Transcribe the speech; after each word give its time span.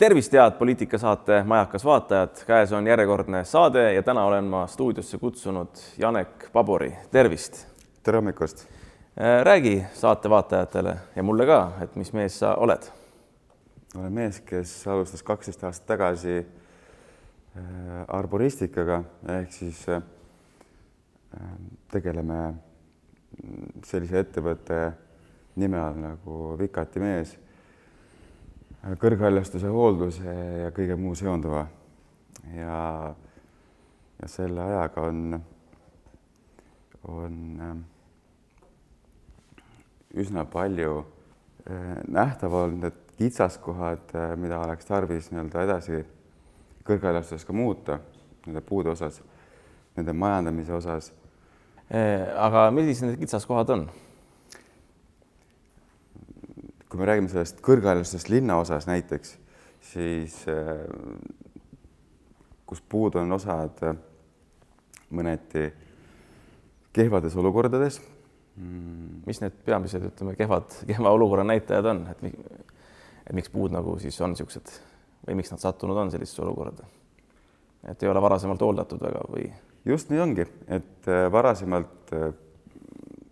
tervist, 0.00 0.32
head 0.32 0.54
poliitikasaate 0.56 1.42
Majakas 1.44 1.84
vaatajad, 1.84 2.38
käes 2.46 2.70
on 2.72 2.86
järjekordne 2.86 3.42
saade 3.44 3.82
ja 3.94 4.02
täna 4.02 4.22
olen 4.24 4.44
ma 4.48 4.62
stuudiosse 4.66 5.18
kutsunud 5.18 5.82
Janek 5.98 6.46
Pabori, 6.52 6.92
tervist. 7.10 7.66
tere 8.02 8.16
hommikust. 8.16 8.64
räägi 9.42 9.84
saate 9.92 10.30
vaatajatele 10.30 10.96
ja 11.16 11.22
mulle 11.22 11.46
ka, 11.46 11.72
et 11.82 11.96
mis 11.96 12.12
mees 12.12 12.38
sa 12.38 12.54
oled? 12.54 12.88
olen 13.98 14.12
mees, 14.12 14.40
kes 14.40 14.88
alustas 14.88 15.22
kaksteist 15.22 15.64
aastat 15.64 15.86
tagasi 15.86 16.38
äh, 16.38 17.64
arboristikaga 18.08 19.02
ehk 19.36 19.52
siis 19.52 19.84
äh, 19.88 20.02
tegeleme 21.92 22.54
sellise 23.84 24.24
ettevõtte 24.24 24.80
nime 25.56 25.80
all 25.80 26.00
nagu 26.08 26.56
Vikati 26.58 27.04
mees 27.04 27.36
kõrghaljastuse 29.00 29.68
hoolduse 29.68 30.34
ja 30.64 30.70
kõige 30.76 30.96
muu 30.96 31.14
seonduva. 31.14 31.66
ja, 32.56 33.14
ja 34.22 34.28
selle 34.28 34.62
ajaga 34.62 35.02
on, 35.08 35.40
on 37.08 37.34
äh, 37.60 37.74
üsna 40.24 40.44
palju 40.48 40.96
äh, 41.00 42.00
nähtav 42.08 42.56
olnud 42.62 42.86
need 42.86 42.98
kitsaskohad, 43.18 44.14
äh, 44.16 44.36
mida 44.40 44.62
oleks 44.64 44.88
tarvis 44.88 45.30
nii-öelda 45.30 45.66
edasi 45.68 46.04
kõrghaljastuses 46.88 47.46
ka 47.46 47.52
muuta 47.52 48.00
nende 48.46 48.64
puude 48.64 48.90
osas, 48.94 49.20
nende 49.96 50.12
majandamise 50.16 50.72
osas. 50.72 51.12
aga 52.38 52.70
millised 52.70 53.08
need 53.08 53.18
kitsaskohad 53.20 53.70
on? 53.74 53.88
Kui 57.00 57.06
me 57.06 57.14
räägime 57.14 57.30
sellest 57.32 57.62
kõrgharidusest 57.64 58.28
linnaosas 58.28 58.84
näiteks, 58.84 59.30
siis 59.88 60.34
äh, 60.52 60.82
kus 62.68 62.82
puud 62.84 63.14
on 63.16 63.32
osad 63.32 63.78
äh, 63.88 63.94
mõneti 65.08 65.70
kehvades 66.92 67.36
olukordades. 67.40 68.02
Mm. 68.60 69.22
mis 69.24 69.38
need 69.40 69.54
peamised, 69.64 70.04
ütleme, 70.04 70.34
kehvad, 70.36 70.74
kehva 70.84 71.12
olukorra 71.16 71.44
näitajad 71.48 71.86
on, 71.88 72.02
et, 72.10 72.18
et 73.24 73.32
miks 73.32 73.48
puud 73.48 73.72
nagu 73.72 73.94
siis 74.02 74.18
on 74.20 74.34
niisugused 74.34 74.74
või 75.22 75.38
miks 75.38 75.54
nad 75.54 75.62
sattunud 75.62 75.96
on 75.96 76.12
sellisesse 76.12 76.42
olukorda? 76.44 76.84
et 77.88 78.02
ei 78.02 78.10
ole 78.10 78.20
varasemalt 78.20 78.60
hooldatud 78.60 79.00
väga 79.00 79.22
või? 79.30 79.46
just 79.88 80.12
nii 80.12 80.20
ongi, 80.20 80.44
et 80.68 81.08
äh, 81.08 81.30
varasemalt 81.32 82.12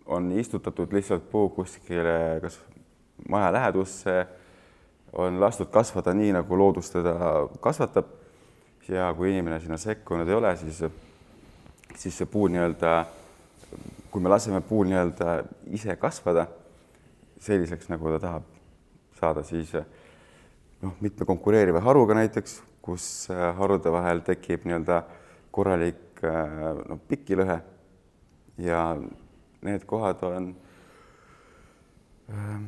on 0.09 0.31
istutatud 0.31 0.95
lihtsalt 0.95 1.29
puu 1.29 1.51
kuskile 1.53 2.39
kas 2.41 2.57
maja 3.29 3.51
lähedusse, 3.53 4.27
on 5.13 5.39
lastud 5.41 5.69
kasvada 5.73 6.13
nii, 6.13 6.33
nagu 6.37 6.57
loodus 6.57 6.91
teda 6.93 7.15
kasvatab. 7.61 8.17
ja 8.89 9.11
kui 9.13 9.29
inimene 9.29 9.59
sinna 9.61 9.77
sekkunud 9.77 10.27
ei 10.27 10.33
ole, 10.33 10.55
siis, 10.57 10.79
siis 11.95 12.15
see 12.17 12.25
puu 12.25 12.47
nii-öelda, 12.49 12.93
kui 14.09 14.21
me 14.21 14.31
laseme 14.33 14.61
puul 14.65 14.89
nii-öelda 14.89 15.35
ise 15.77 15.93
kasvada 16.01 16.47
selliseks, 17.37 17.85
nagu 17.91 18.09
ta 18.15 18.19
tahab 18.23 18.47
saada, 19.19 19.43
siis 19.45 19.75
noh, 20.81 20.95
mitme 21.05 21.27
konkureeriva 21.29 21.83
haruga 21.85 22.17
näiteks, 22.17 22.57
kus 22.81 23.27
harude 23.59 23.93
vahel 23.93 24.23
tekib 24.25 24.65
nii-öelda 24.65 25.03
korralik 25.53 26.23
noh, 26.89 26.97
pikilõhe 27.05 27.59
ja 28.65 28.81
need 29.61 29.85
kohad 29.85 30.25
on 30.25 30.49
äh, 32.33 32.59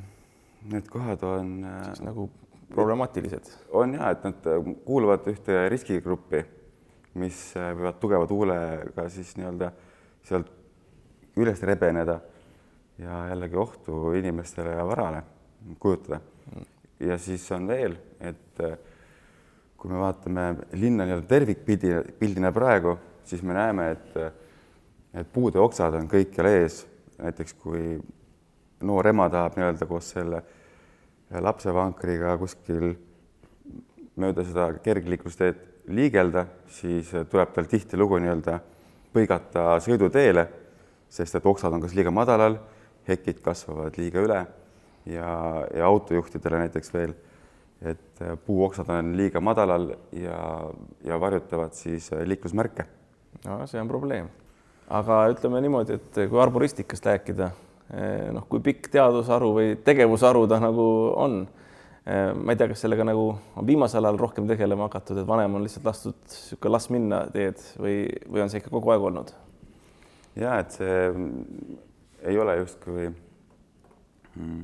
Need 0.70 0.88
kohad 0.94 1.24
on 1.26 1.54
siis 1.88 2.04
nagu 2.06 2.30
problemaatilised? 2.72 3.52
on 3.72 3.94
ja, 3.94 4.12
et 4.12 4.24
nad 4.24 4.48
äh, 4.48 4.74
kuuluvad 4.86 5.28
ühte 5.32 5.58
riskigruppi, 5.72 6.44
mis 7.22 7.40
äh, 7.58 7.72
võivad 7.78 8.00
tugeva 8.02 8.28
tuulega 8.30 9.08
siis 9.12 9.34
nii-öelda 9.40 9.72
sealt 10.28 10.52
üles 11.42 11.62
rebeneda 11.66 12.20
ja 13.02 13.26
jällegi 13.32 13.58
ohtu 13.58 14.14
inimestele 14.20 14.76
ja 14.76 14.86
varale 14.88 15.24
kujutada. 15.80 16.22
ja 17.00 17.18
siis 17.18 17.52
on 17.52 17.68
veel, 17.68 17.98
et 18.20 18.64
äh, 18.64 18.78
kui 19.78 19.92
me 19.92 19.98
vaatame 19.98 20.48
linna 20.78 21.08
nii-öelda 21.08 21.28
tervikpildi, 21.28 21.94
pildina 22.20 22.52
praegu, 22.54 22.98
siis 23.26 23.42
me 23.42 23.56
näeme, 23.58 23.92
et, 23.96 24.18
et 25.14 25.32
puude 25.34 25.60
oksad 25.60 25.98
on 25.98 26.10
kõikjal 26.12 26.52
ees, 26.52 26.84
näiteks 27.18 27.56
kui 27.58 27.98
noor 28.82 29.08
ema 29.08 29.30
tahab 29.30 29.58
nii-öelda 29.58 29.88
koos 29.90 30.10
selle 30.16 30.42
lapsevankriga 31.32 32.36
kuskil 32.42 32.94
mööda 34.20 34.44
seda 34.46 34.68
kergliiklusteed 34.84 35.68
liigelda, 35.92 36.46
siis 36.70 37.12
tuleb 37.32 37.54
tal 37.56 37.68
tihtilugu 37.70 38.20
nii-öelda 38.22 38.60
põigata 39.14 39.76
sõiduteele, 39.84 40.46
sest 41.12 41.40
et 41.40 41.48
oksad 41.48 41.74
on 41.74 41.84
kas 41.84 41.96
liiga 41.98 42.12
madalal, 42.14 42.58
hekid 43.08 43.42
kasvavad 43.44 43.98
liiga 44.00 44.24
üle 44.24 44.40
ja, 45.10 45.32
ja 45.76 45.88
autojuhtidele 45.88 46.66
näiteks 46.66 46.94
veel, 46.94 47.16
et 47.82 48.22
puuoksad 48.46 48.90
on 48.94 49.16
liiga 49.18 49.42
madalal 49.42 49.90
ja, 50.14 50.38
ja 51.04 51.20
varjutavad 51.20 51.74
siis 51.74 52.12
liiklusmärke. 52.26 52.86
no 53.46 53.66
see 53.68 53.82
on 53.82 53.88
probleem. 53.88 54.30
aga 54.90 55.26
ütleme 55.34 55.62
niimoodi, 55.62 55.98
et 55.98 56.24
kui 56.30 56.40
arboristikast 56.42 57.06
rääkida 57.06 57.52
noh, 57.92 58.46
kui 58.48 58.62
pikk 58.64 58.88
teadusharu 58.94 59.50
või 59.58 59.72
tegevusharu 59.84 60.46
ta 60.48 60.62
nagu 60.64 60.86
on. 61.20 61.42
Eh, 62.02 62.32
ma 62.34 62.54
ei 62.54 62.58
tea, 62.58 62.70
kas 62.72 62.82
sellega 62.82 63.06
nagu 63.06 63.28
on 63.60 63.66
viimasel 63.68 64.08
ajal 64.08 64.18
rohkem 64.18 64.48
tegelema 64.50 64.88
hakatud, 64.88 65.20
et 65.22 65.28
vanem 65.28 65.60
on 65.60 65.62
lihtsalt 65.62 65.86
lastud 65.86 66.18
niisugune 66.24 66.72
las 66.74 66.88
minna 66.90 67.20
teed 67.30 67.62
või, 67.78 67.98
või 68.26 68.42
on 68.42 68.50
see 68.50 68.62
ikka 68.64 68.74
kogu 68.74 68.94
aeg 68.94 69.10
olnud? 69.12 69.34
ja 70.40 70.56
et 70.64 70.72
see 70.74 70.96
ei 72.24 72.38
ole 72.40 72.56
justkui 72.62 73.10
hmm, 74.38 74.64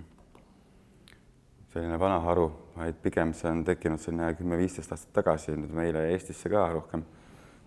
selline 1.73 1.99
vana 1.99 2.19
haru, 2.23 2.47
vaid 2.77 2.97
pigem 3.03 3.33
see 3.37 3.51
on 3.51 3.63
tekkinud 3.67 4.01
selline 4.01 4.31
kümme-viisteist 4.39 4.95
aastat 4.95 5.13
tagasi 5.19 5.55
nüüd 5.57 5.73
meile 5.77 6.07
Eestisse 6.13 6.49
ka 6.49 6.67
rohkem. 6.73 7.03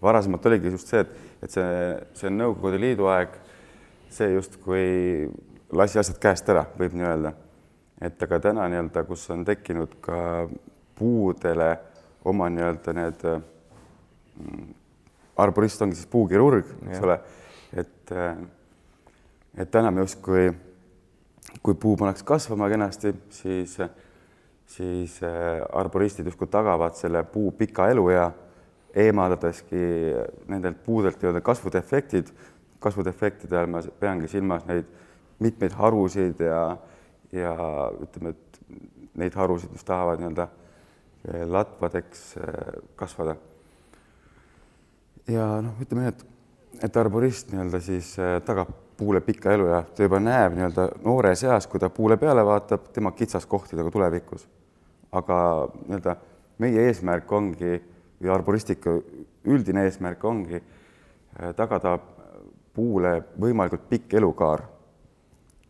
varasemalt 0.03 0.47
oligi 0.49 0.73
just 0.73 0.89
see, 0.89 1.05
et, 1.05 1.15
et 1.45 1.53
see, 1.53 1.71
see 2.17 2.33
Nõukogude 2.33 2.81
Liidu 2.81 3.07
aeg, 3.13 3.35
see 4.11 4.33
justkui 4.33 5.29
lasi 5.73 5.99
asjad 5.99 6.19
käest 6.23 6.49
ära, 6.51 6.65
võib 6.79 6.95
nii 6.97 7.07
öelda. 7.07 7.33
et 8.01 8.23
aga 8.23 8.39
täna 8.41 8.69
nii-öelda, 8.69 9.05
kus 9.05 9.27
on 9.31 9.45
tekkinud 9.45 9.99
ka 10.01 10.49
puudele 10.97 11.71
oma 12.25 12.49
nii-öelda 12.49 12.95
need 12.97 13.25
mm, 13.27 14.71
arborist 15.37 15.83
ongi 15.83 15.99
siis 15.99 16.09
puukirurg, 16.11 16.75
eks 16.89 17.05
ole, 17.05 17.19
et 17.73 18.15
et 19.59 19.71
täna 19.71 19.91
me 19.91 20.05
justkui, 20.05 20.51
kui 21.63 21.75
puu 21.75 21.97
pannakse 21.99 22.25
kasvama 22.25 22.69
kenasti, 22.71 23.13
siis, 23.35 23.77
siis 24.71 25.19
äh, 25.27 25.59
arboristid 25.77 26.29
justkui 26.31 26.49
tagavad 26.49 26.97
selle 26.99 27.25
puu 27.27 27.51
pika 27.59 27.89
eluea, 27.91 28.31
eemaldadeski 28.95 29.83
nendelt 30.51 30.81
puudelt 30.85 31.21
nii-öelda 31.21 31.43
kasvudefektid, 31.47 32.33
kasvudefektide 32.81 33.59
all 33.59 33.71
ma 33.71 33.83
peangi 34.01 34.31
silmas 34.31 34.65
neid 34.67 34.89
mitmeid 35.41 35.75
harusid 35.77 36.41
ja, 36.45 36.65
ja 37.33 37.55
ütleme, 38.03 38.35
et 38.35 38.51
neid 39.21 39.37
harusid, 39.37 39.73
mis 39.75 39.87
tahavad 39.87 40.21
nii-öelda 40.21 40.47
eh, 40.47 41.45
latvadeks 41.49 42.27
eh, 42.41 42.69
kasvada. 42.97 43.37
ja 45.29 45.47
noh, 45.65 45.77
ütleme 45.83 46.07
nii, 46.07 46.15
et, 46.15 46.25
et 46.89 46.97
arborist 47.03 47.53
nii-öelda 47.53 47.83
siis 47.85 48.13
eh, 48.19 48.39
tagab 48.47 48.73
puule 49.01 49.23
pika 49.25 49.55
elu 49.57 49.69
ja 49.71 49.83
ta 49.83 50.05
juba 50.05 50.21
näeb 50.21 50.57
nii-öelda 50.59 50.89
noores 51.05 51.45
eas, 51.49 51.67
kui 51.67 51.81
ta 51.81 51.89
puule 51.91 52.19
peale 52.21 52.45
vaatab, 52.45 52.91
tema 52.93 53.13
kitsaskohti 53.17 53.79
nagu 53.79 53.91
tulevikus. 53.91 54.49
aga 55.13 55.37
nii-öelda 55.87 56.17
meie 56.63 56.87
eesmärk 56.87 57.33
ongi 57.33 57.79
või 58.21 58.31
arboristika 58.31 58.93
üldine 59.49 59.87
eesmärk 59.89 60.25
ongi 60.25 60.61
tagada 61.57 61.97
puule 62.75 63.15
võimalikult 63.41 63.89
pikk 63.89 64.15
elukaar 64.21 64.63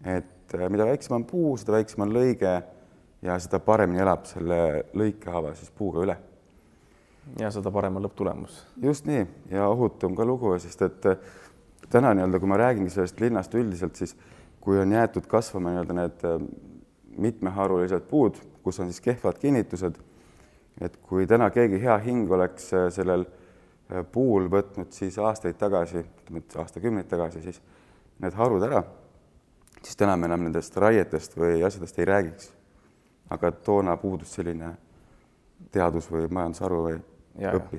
et 0.05 0.55
äh, 0.55 0.69
mida 0.71 0.87
väiksem 0.89 1.17
on 1.17 1.25
puu, 1.29 1.55
seda 1.61 1.77
väiksem 1.77 2.05
on 2.05 2.15
lõige 2.15 2.55
ja 3.23 3.37
seda 3.43 3.61
paremini 3.65 4.01
elab 4.01 4.25
selle 4.29 4.61
lõikehaava 4.97 5.55
siis 5.59 5.73
puuga 5.77 6.05
üle. 6.07 6.17
ja 7.39 7.51
seda 7.53 7.71
parem 7.71 7.97
on 7.97 8.07
lõpptulemus. 8.07 8.65
just 8.83 9.07
nii 9.07 9.27
ja 9.51 9.69
ohutum 9.69 10.17
ka 10.17 10.25
lugu, 10.25 10.57
sest 10.59 10.83
et 10.83 11.07
äh, 11.07 11.19
täna 11.91 12.15
nii-öelda, 12.15 12.41
kui 12.41 12.49
ma 12.49 12.57
räägingi 12.57 12.91
sellest 12.91 13.21
linnast 13.21 13.55
üldiselt, 13.55 13.97
siis 13.97 14.17
kui 14.61 14.79
on 14.81 14.93
jäetud 14.93 15.27
kasvama 15.27 15.75
nii-öelda 15.75 15.99
need 15.99 16.25
äh, 16.25 16.39
mitmeharulised 17.19 18.07
puud, 18.09 18.39
kus 18.63 18.81
on 18.81 18.89
siis 18.89 19.01
kehvad 19.05 19.39
kinnitused, 19.39 19.99
et 20.81 20.97
kui 20.97 21.27
täna 21.27 21.51
keegi 21.51 21.81
hea 21.83 21.99
hing 21.99 22.31
oleks 22.33 22.71
sellel 22.95 23.27
puul 24.13 24.47
võtnud 24.49 24.95
siis 24.95 25.19
aastaid 25.19 25.59
tagasi, 25.59 26.05
ütleme, 26.23 26.41
et 26.41 26.57
aastakümneid 26.57 27.09
tagasi, 27.11 27.43
siis 27.43 27.59
need 28.23 28.37
harud 28.39 28.63
ära 28.63 28.85
siis 29.83 29.97
täna 29.97 30.17
me 30.17 30.29
enam 30.31 30.45
nendest 30.49 30.77
raietest 30.77 31.37
või 31.39 31.63
asjadest 31.67 31.99
ei 31.99 32.09
räägiks. 32.09 32.53
aga 33.31 33.53
toona 33.53 33.97
puudus 33.97 34.33
selline 34.35 34.75
teadus 35.71 36.11
või 36.11 36.27
majandusharu 36.29 36.83
või 36.85 36.99
Ja, 37.39 37.53
ja. 37.53 37.59
õpi. 37.61 37.79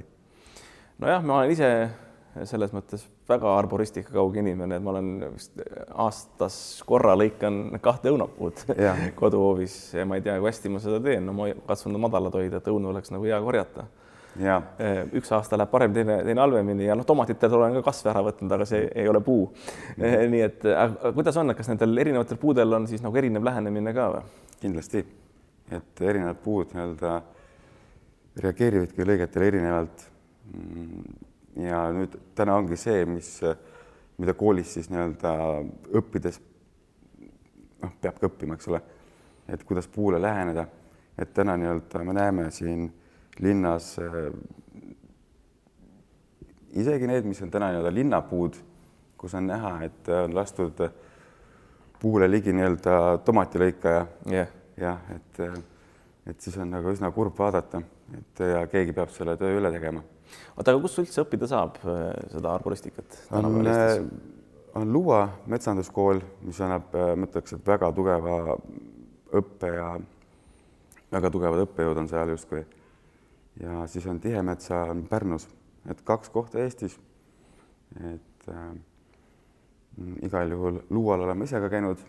nojah, 1.00 1.24
ma 1.24 1.42
olen 1.42 1.51
ise 1.51 1.69
selles 2.48 2.71
mõttes 2.71 3.03
väga 3.27 3.51
arboristika 3.57 4.13
kauge 4.15 4.39
inimene, 4.39 4.77
et 4.77 4.83
ma 4.83 4.94
olen 4.94 5.09
vist 5.33 5.59
aastas 6.00 6.56
korra 6.88 7.18
lõikan 7.19 7.77
kahte 7.83 8.13
õunapuud 8.13 8.63
koduhoovis 9.19 9.75
ja 9.98 10.06
ma 10.07 10.15
ei 10.18 10.24
tea, 10.25 10.38
kui 10.39 10.48
hästi 10.48 10.71
ma 10.71 10.80
seda 10.83 11.01
teen, 11.03 11.25
no 11.27 11.36
ma 11.36 11.50
katsun 11.68 12.00
madalad 12.00 12.38
hoida, 12.39 12.62
et 12.62 12.71
õunu 12.71 12.94
oleks 12.94 13.12
nagu 13.12 13.27
hea 13.27 13.42
korjata. 13.44 13.86
Ja 14.39 14.62
üks 15.18 15.31
aasta 15.36 15.57
läheb 15.60 15.72
parem, 15.72 15.94
teine, 15.95 16.22
teine 16.24 16.42
halvemini 16.42 16.86
ja 16.86 16.95
noh, 16.95 17.06
tomatitelt 17.07 17.54
olen 17.54 17.74
ka 17.80 17.83
kasve 17.89 18.12
ära 18.13 18.22
võtnud, 18.24 18.54
aga 18.56 18.68
see 18.69 18.86
ei 18.95 19.10
ole 19.12 19.19
puu. 19.25 19.50
nii 19.98 20.44
et 20.45 20.63
aga 20.72 21.12
kuidas 21.16 21.39
on, 21.42 21.51
kas 21.57 21.72
nendel 21.72 21.98
erinevatel 22.04 22.39
puudel 22.39 22.78
on 22.80 22.88
siis 22.88 23.04
nagu 23.04 23.18
erinev 23.19 23.44
lähenemine 23.44 23.94
ka 23.98 24.07
või? 24.16 24.24
kindlasti, 24.62 25.01
et 25.74 26.01
erinevad 26.06 26.39
puud 26.44 26.72
nii-öelda 26.75 27.16
reageerivadki 28.45 29.07
lõigetele 29.10 29.50
erinevalt. 29.51 30.07
ja 31.60 31.84
nüüd 31.92 32.16
täna 32.36 32.56
ongi 32.56 32.77
see, 32.80 33.04
mis, 33.06 33.34
mida 34.22 34.36
koolis 34.38 34.77
siis 34.77 34.88
nii-öelda 34.94 35.34
õppides 36.00 36.39
noh, 37.81 37.94
peabki 38.01 38.30
õppima, 38.30 38.56
eks 38.56 38.72
ole, 38.72 38.81
et 39.51 39.63
kuidas 39.68 39.88
puule 39.92 40.22
läheneda, 40.22 40.66
et 41.19 41.34
täna 41.34 41.57
nii-öelda 41.60 42.04
me 42.07 42.16
näeme 42.16 42.50
siin 42.56 42.88
linnas 43.39 43.94
äh, 44.00 44.31
isegi 46.74 47.07
need, 47.07 47.28
mis 47.28 47.42
on 47.44 47.51
täna 47.51 47.72
nii-öelda 47.72 47.94
linnapuud, 47.94 48.57
kus 49.19 49.36
on 49.38 49.48
näha, 49.50 49.75
et 49.86 50.10
on 50.16 50.36
lastud 50.36 50.80
puule 52.01 52.30
ligi 52.31 52.54
nii-öelda 52.56 52.98
tomatilõikaja 53.25 54.06
yeah., 54.31 54.50
jah, 54.80 55.01
et, 55.13 55.42
et 56.31 56.42
siis 56.42 56.56
on 56.62 56.72
nagu 56.74 56.89
üsna 56.94 57.12
kurb 57.13 57.38
vaadata, 57.38 57.83
et 58.18 58.44
ja 58.54 58.63
keegi 58.72 58.95
peab 58.98 59.12
selle 59.13 59.36
töö 59.38 59.60
üle 59.60 59.72
tegema. 59.74 60.01
oota, 60.56 60.72
aga 60.72 60.80
kus 60.81 61.00
üldse 61.04 61.24
õppida 61.25 61.50
saab 61.51 61.81
äh, 61.84 62.07
seda 62.34 62.56
arboristikat? 62.56 63.19
on, 63.38 63.68
äh, 63.68 64.00
on 64.80 64.94
Luua 64.94 65.25
metsanduskool, 65.51 66.24
mis 66.48 66.62
annab, 66.63 66.94
ma 66.95 67.27
ütleks, 67.27 67.57
et 67.57 67.68
väga 67.68 67.92
tugeva 67.94 68.56
õppe 69.42 69.72
ja 69.75 69.94
väga 71.12 71.31
tugevad 71.31 71.66
õppejõud 71.66 72.00
on 72.01 72.07
seal 72.12 72.31
justkui. 72.31 72.63
Ja 73.63 73.88
siis 73.88 74.08
on 74.08 74.19
Tihemetsa 74.19 74.84
on 74.92 75.06
Pärnus, 75.10 75.50
et 75.90 76.02
kaks 76.02 76.30
kohta 76.30 76.60
Eestis. 76.60 77.00
et 78.13 78.50
äh, 78.50 78.75
igal 80.24 80.52
juhul 80.52 80.80
Luual 80.90 81.22
olen 81.22 81.38
ma 81.38 81.44
ise 81.44 81.60
ka 81.60 81.69
käinud 81.69 82.00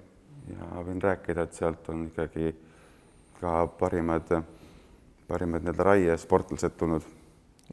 ja 0.51 0.85
võin 0.87 1.03
rääkida, 1.03 1.47
et 1.47 1.59
sealt 1.59 1.89
on 1.93 2.07
ikkagi 2.07 2.55
ka 3.41 3.67
parimad, 3.79 4.31
parimad 5.29 5.65
nii-öelda 5.65 5.87
raiesportlased 5.91 6.77
tulnud. 6.79 7.03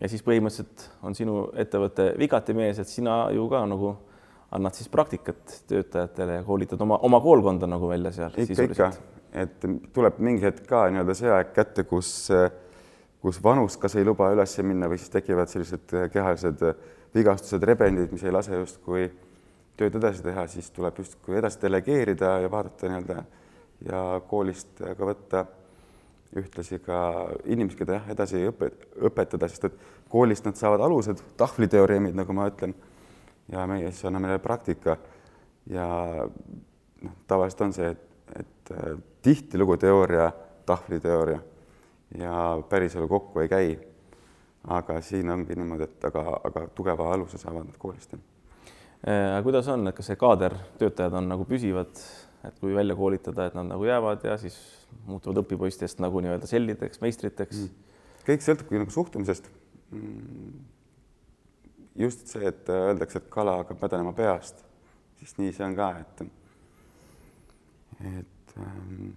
ja 0.01 0.09
siis 0.09 0.23
põhimõtteliselt 0.25 0.89
on 1.03 1.15
sinu 1.15 1.41
ettevõte 1.53 2.13
Vigati 2.19 2.53
mees, 2.53 2.79
et 2.79 2.87
sina 2.87 3.27
ju 3.35 3.47
ka 3.49 3.65
nagu 3.69 3.95
annad 4.51 4.73
siis 4.73 4.89
praktikat 4.89 5.59
töötajatele 5.69 6.39
ja 6.39 6.43
koolitad 6.43 6.81
oma, 6.81 6.97
oma 7.05 7.19
koolkonda 7.21 7.67
nagu 7.67 7.89
välja 7.89 8.11
seal. 8.11 8.33
ikka, 8.37 8.63
ikka, 8.63 8.91
et 9.33 9.67
tuleb 9.93 10.17
mingi 10.17 10.45
hetk 10.47 10.65
ka 10.69 10.87
nii-öelda 10.89 11.15
see 11.17 11.29
aeg 11.33 11.53
kätte, 11.53 11.85
kus, 11.89 12.31
kus 13.21 13.41
vanus 13.43 13.77
kas 13.77 13.95
ei 13.99 14.05
luba 14.07 14.29
üles 14.33 14.57
minna 14.63 14.87
või 14.89 14.99
siis 14.99 15.11
tekivad 15.11 15.51
sellised 15.51 15.91
kehalised 16.13 16.63
vigastused, 17.15 17.63
rebendid, 17.65 18.11
mis 18.13 18.23
ei 18.23 18.31
lase 18.31 18.55
justkui 18.55 19.09
tööd 19.79 19.95
edasi 19.99 20.23
teha, 20.23 20.45
siis 20.51 20.69
tuleb 20.75 20.99
justkui 21.01 21.39
edasi 21.39 21.61
delegeerida 21.61 22.35
ja 22.43 22.51
vaadata 22.51 22.89
nii-öelda 22.89 23.23
ja 23.87 24.03
koolist 24.27 24.81
ka 24.83 25.07
võtta 25.07 25.45
ühtlasi 26.39 26.77
ka 26.85 26.97
inimesi, 27.49 27.79
keda 27.79 27.97
jah, 27.97 28.09
edasi 28.13 28.43
õpet, 28.51 28.83
õpetada, 29.09 29.49
sest 29.49 29.69
et 29.69 29.79
koolist 30.11 30.45
nad 30.45 30.57
saavad 30.59 30.83
alused, 30.85 31.23
tahvliteoreemid, 31.39 32.17
nagu 32.17 32.35
ma 32.37 32.49
ütlen. 32.51 32.75
ja 33.49 33.65
meie 33.65 33.89
siis 33.89 34.05
anname 34.05 34.29
neile 34.29 34.41
praktika 34.43 34.97
ja 35.73 35.87
noh, 37.01 37.15
tavaliselt 37.27 37.61
on 37.65 37.73
see, 37.73 37.87
et, 37.89 38.03
et 38.43 38.73
äh, 38.75 38.91
tihtilugu 39.25 39.77
teooria, 39.81 40.27
tahvliteooria 40.69 41.39
ja 42.17 42.61
päriselu 42.69 43.07
kokku 43.07 43.39
ei 43.39 43.49
käi. 43.49 43.77
aga 44.67 45.01
siin 45.01 45.29
ongi 45.31 45.55
niimoodi, 45.55 45.83
et 45.83 46.05
aga, 46.05 46.41
aga 46.43 46.67
tugeva 46.75 47.13
aluse 47.13 47.37
saavad 47.37 47.65
nad 47.65 47.77
koolist 47.79 48.13
Äh, 49.07 49.43
kuidas 49.43 49.67
on, 49.71 49.87
et 49.87 49.95
kas 49.95 50.09
see 50.11 50.17
kaader, 50.19 50.57
töötajad 50.79 51.13
on 51.15 51.29
nagu 51.31 51.45
püsivad, 51.47 52.01
et 52.43 52.57
kui 52.59 52.73
välja 52.75 52.97
koolitada, 52.99 53.45
et 53.47 53.53
nad 53.55 53.69
nagu 53.69 53.85
jäävad 53.87 54.25
ja 54.27 54.33
siis 54.41 54.57
muutuvad 55.07 55.39
õpipoistest 55.45 56.01
nagu 56.03 56.19
nii-öelda 56.19 56.49
sellideks, 56.49 56.99
meistriteks 56.99 57.61
mm.? 57.61 57.93
kõik 58.27 58.43
sõltubki 58.43 58.81
nagu 58.81 58.91
suhtumisest. 58.91 59.47
Mm. 59.95 60.59
just 62.03 62.27
see, 62.27 62.43
et 62.51 62.67
öeldakse, 62.69 63.23
et 63.23 63.31
kala 63.31 63.55
hakkab 63.61 63.79
mädanema 63.87 64.11
peast, 64.17 64.65
siis 65.21 65.31
nii 65.39 65.55
see 65.55 65.65
on 65.69 65.79
ka, 65.79 65.89
et 66.03 66.27
et 68.17 68.53
ähm, 68.59 69.13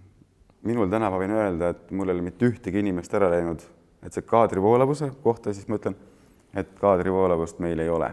minul 0.69 0.91
täna 0.91 1.11
ma 1.11 1.21
võin 1.21 1.35
öelda, 1.37 1.73
et 1.75 1.91
mul 1.91 2.11
ei 2.11 2.17
ole 2.17 2.27
mitte 2.27 2.47
ühtegi 2.47 2.83
inimest 2.83 3.15
ära 3.15 3.31
läinud, 3.33 3.63
et 4.03 4.13
see 4.13 4.27
kaadrivoolavuse 4.27 5.11
kohta 5.23 5.55
siis 5.55 5.69
ma 5.69 5.81
ütlen, 5.81 5.97
et 6.55 6.75
kaadrivoolavust 6.81 7.63
meil 7.65 7.81
ei 7.83 7.91
ole 7.91 8.13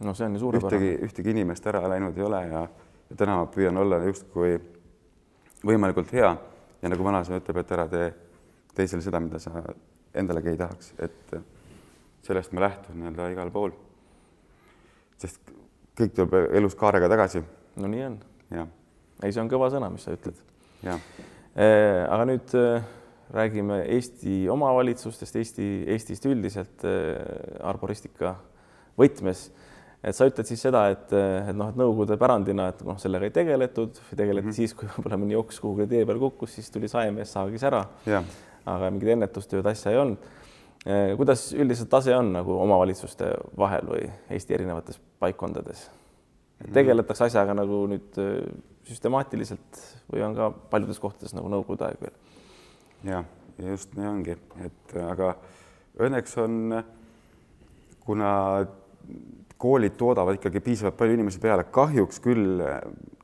no 0.00 0.14
see 0.14 0.26
on 0.26 0.34
ju 0.34 0.38
suurepärane. 0.38 0.76
ühtegi, 0.76 1.04
ühtegi 1.04 1.30
inimest 1.30 1.66
ära 1.66 1.82
läinud 1.88 2.18
ei 2.18 2.24
ole 2.24 2.40
ja, 2.46 2.62
ja 3.10 3.16
täna 3.16 3.36
ma 3.40 3.46
püüan 3.52 3.76
olla 3.76 4.00
justkui 4.04 4.56
võimalikult 5.66 6.12
hea 6.16 6.30
ja 6.80 6.88
nagu 6.88 7.04
vanasõna 7.04 7.40
ütleb, 7.42 7.60
et 7.60 7.72
ära 7.76 7.86
tee 7.90 8.10
teisele 8.74 9.04
seda, 9.04 9.20
mida 9.20 9.38
sa 9.42 9.62
endalegi 10.16 10.54
ei 10.54 10.60
tahaks, 10.60 10.92
et 10.98 11.34
sellest 12.24 12.54
ma 12.56 12.64
lähtun 12.64 12.96
nii-öelda 13.00 13.28
igal 13.34 13.50
pool. 13.52 13.74
sest 15.20 15.52
kõik 15.98 16.14
tuleb 16.16 16.54
elus 16.56 16.74
kaarega 16.74 17.08
tagasi. 17.08 17.42
no 17.76 17.88
nii 17.88 18.04
on. 18.06 18.16
ei, 19.22 19.32
see 19.32 19.42
on 19.42 19.52
kõva 19.52 19.68
sõna, 19.72 19.90
mis 19.92 20.06
sa 20.08 20.16
ütled. 20.16 20.40
jah. 20.82 21.00
Äh, 21.58 22.06
aga 22.06 22.26
nüüd 22.30 22.52
äh, 22.54 22.84
räägime 23.34 23.80
Eesti 23.90 24.44
omavalitsustest, 24.52 25.34
Eesti, 25.40 25.66
Eestist 25.90 26.28
üldiselt 26.30 26.84
äh, 26.86 27.18
arboristika 27.66 28.36
võtmes 28.98 29.48
et 30.00 30.16
sa 30.16 30.28
ütled 30.30 30.46
siis 30.46 30.62
seda, 30.62 30.86
et, 30.94 31.10
et 31.12 31.56
noh, 31.58 31.68
et 31.68 31.76
Nõukogude 31.76 32.16
pärandina, 32.20 32.70
et 32.70 32.80
noh, 32.86 32.96
sellega 33.02 33.26
ei 33.26 33.34
tegeletud, 33.34 33.98
tegeleti 34.14 34.46
mm 34.46 34.52
-hmm. 34.52 34.56
siis, 34.56 34.74
kui 34.78 34.88
võib-olla 34.88 35.18
mõni 35.20 35.36
oks 35.36 35.60
kuhugi 35.60 35.90
tee 35.90 36.06
peal 36.06 36.22
kukkus, 36.22 36.54
siis 36.54 36.70
tuli 36.70 36.88
saemees, 36.88 37.32
saagis 37.32 37.66
ära. 37.66 37.84
aga 38.64 38.90
mingit 38.90 39.08
ennetustööd 39.08 39.66
asja 39.66 39.90
ei 39.90 39.98
olnud. 39.98 40.18
Kuidas 41.16 41.52
üldiselt 41.52 41.90
tase 41.90 42.16
on 42.16 42.32
nagu 42.32 42.60
omavalitsuste 42.60 43.34
vahel 43.56 43.86
või 43.88 44.10
Eesti 44.30 44.54
erinevates 44.54 45.00
paikkondades? 45.18 45.90
Mhm. 46.60 46.72
tegeletakse 46.76 47.24
asjaga 47.24 47.54
nagu 47.56 47.84
nüüd 47.88 48.18
eh, 48.20 48.42
süstemaatiliselt 48.90 49.80
või 50.12 50.24
on 50.26 50.34
ka 50.36 50.50
paljudes 50.72 51.00
kohtades 51.00 51.34
nagu 51.36 51.48
Nõukogude 51.52 51.86
aeg 51.88 52.02
veel? 52.02 52.16
ja, 53.08 53.22
ja 53.58 53.70
just 53.76 53.94
nii 53.96 54.08
ongi, 54.10 54.36
et 54.64 54.96
aga 55.00 55.34
õnneks 56.00 56.36
on, 56.42 56.82
kuna 58.04 58.32
koolid 59.60 59.96
toodavad 60.00 60.36
ikkagi 60.36 60.60
piisavalt 60.64 60.96
palju 60.96 61.16
inimesi 61.16 61.40
peale, 61.40 61.64
kahjuks 61.72 62.20
küll 62.24 62.60
eh, 62.64 62.78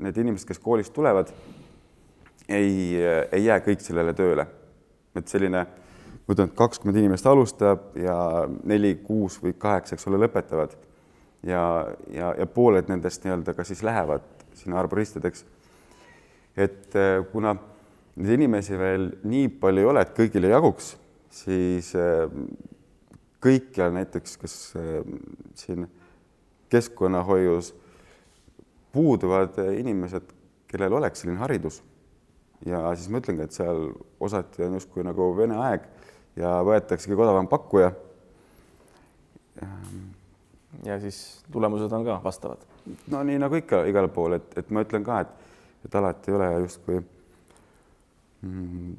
need 0.05 0.25
inimesed, 0.25 0.49
kes 0.49 0.63
koolist 0.63 0.95
tulevad, 0.97 1.33
ei, 2.49 3.03
ei 3.33 3.45
jää 3.45 3.59
kõik 3.65 3.85
sellele 3.85 4.15
tööle. 4.17 4.47
et 5.17 5.29
selline, 5.33 5.63
ma 6.27 6.35
ütlen, 6.35 6.51
et 6.51 6.57
kakskümmend 6.57 6.99
inimest 7.01 7.27
alustab 7.27 7.95
ja 7.97 8.17
neli, 8.69 8.99
kuus 9.01 9.39
või 9.41 9.55
kaheksa, 9.57 9.97
eks 9.97 10.05
ole, 10.11 10.19
lõpetavad. 10.21 10.75
Ja, 11.47 11.63
ja, 12.13 12.33
ja 12.39 12.47
pooled 12.51 12.91
nendest 12.91 13.25
nii-öelda 13.25 13.55
ka 13.57 13.65
siis 13.67 13.83
lähevad 13.87 14.25
sinna 14.57 14.81
arboristideks. 14.83 15.45
et 16.57 16.95
eh, 16.97 17.23
kuna 17.33 17.57
neid 18.17 18.39
inimesi 18.39 18.79
veel 18.79 19.11
nii 19.29 19.49
palju 19.61 19.85
ei 19.85 19.91
ole, 19.91 20.03
et 20.03 20.15
kõigile 20.17 20.49
jaguks, 20.51 20.95
siis 21.31 21.91
kõikjal 23.45 23.93
näiteks, 23.93 24.39
kes 24.41 24.55
siin 25.61 25.85
keskkonnahoius 26.73 27.75
puuduvad 28.93 29.59
inimesed, 29.77 30.33
kellel 30.67 30.97
oleks 30.97 31.23
selline 31.23 31.39
haridus. 31.39 31.83
ja 32.65 32.81
siis 32.97 33.11
ma 33.13 33.21
ütlengi, 33.21 33.45
et 33.45 33.53
seal 33.53 33.91
osati 34.21 34.65
on 34.65 34.79
justkui 34.79 35.05
nagu 35.05 35.29
Vene 35.37 35.59
aeg 35.61 35.85
ja 36.41 36.57
võetaksegi 36.65 37.19
odavam 37.19 37.49
pakkuja. 37.49 37.93
Ja 40.85 40.99
siis 41.01 41.43
tulemused 41.53 41.93
on 41.93 42.05
ka 42.05 42.21
vastavad. 42.25 42.63
no 43.11 43.23
nii 43.25 43.39
nagu 43.43 43.59
ikka 43.59 43.85
igal 43.91 44.09
pool, 44.13 44.39
et, 44.39 44.59
et 44.59 44.71
ma 44.71 44.85
ütlen 44.85 45.05
ka, 45.07 45.21
et, 45.25 45.53
et 45.89 45.95
alati 46.01 46.31
ei 46.31 46.37
ole 46.37 46.51
justkui 46.67 47.01
mm, 48.43 48.95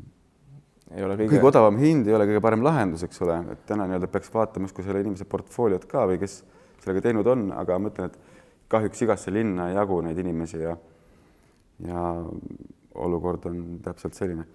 ei 0.96 1.04
ole 1.04 1.18
kõige... 1.20 1.32
kõige 1.36 1.50
odavam 1.52 1.80
hind 1.82 2.08
ei 2.08 2.16
ole 2.18 2.28
kõige 2.30 2.44
parem 2.44 2.64
lahendus, 2.66 3.06
eks 3.08 3.22
ole, 3.26 3.40
et 3.54 3.66
täna 3.70 3.88
nii-öelda 3.88 4.10
peaks 4.12 4.34
vaatama 4.34 4.70
justkui 4.70 4.88
selle 4.88 5.04
inimese 5.04 5.28
portfooliot 5.30 5.88
ka 5.90 6.06
või 6.10 6.22
kes 6.22 6.42
sellega 6.84 7.08
teinud 7.10 7.28
on, 7.28 7.50
aga 7.56 7.80
ma 7.80 7.92
ütlen, 7.92 8.12
et 8.12 8.46
kahjuks 8.72 9.04
igasse 9.04 9.34
linna 9.34 9.70
ei 9.72 9.78
jagu 9.78 10.00
neid 10.06 10.20
inimesi 10.24 10.62
ja 10.64 10.78
ja 11.86 12.04
olukord 12.98 13.46
on 13.46 13.80
täpselt 13.86 14.16
selline. 14.18 14.46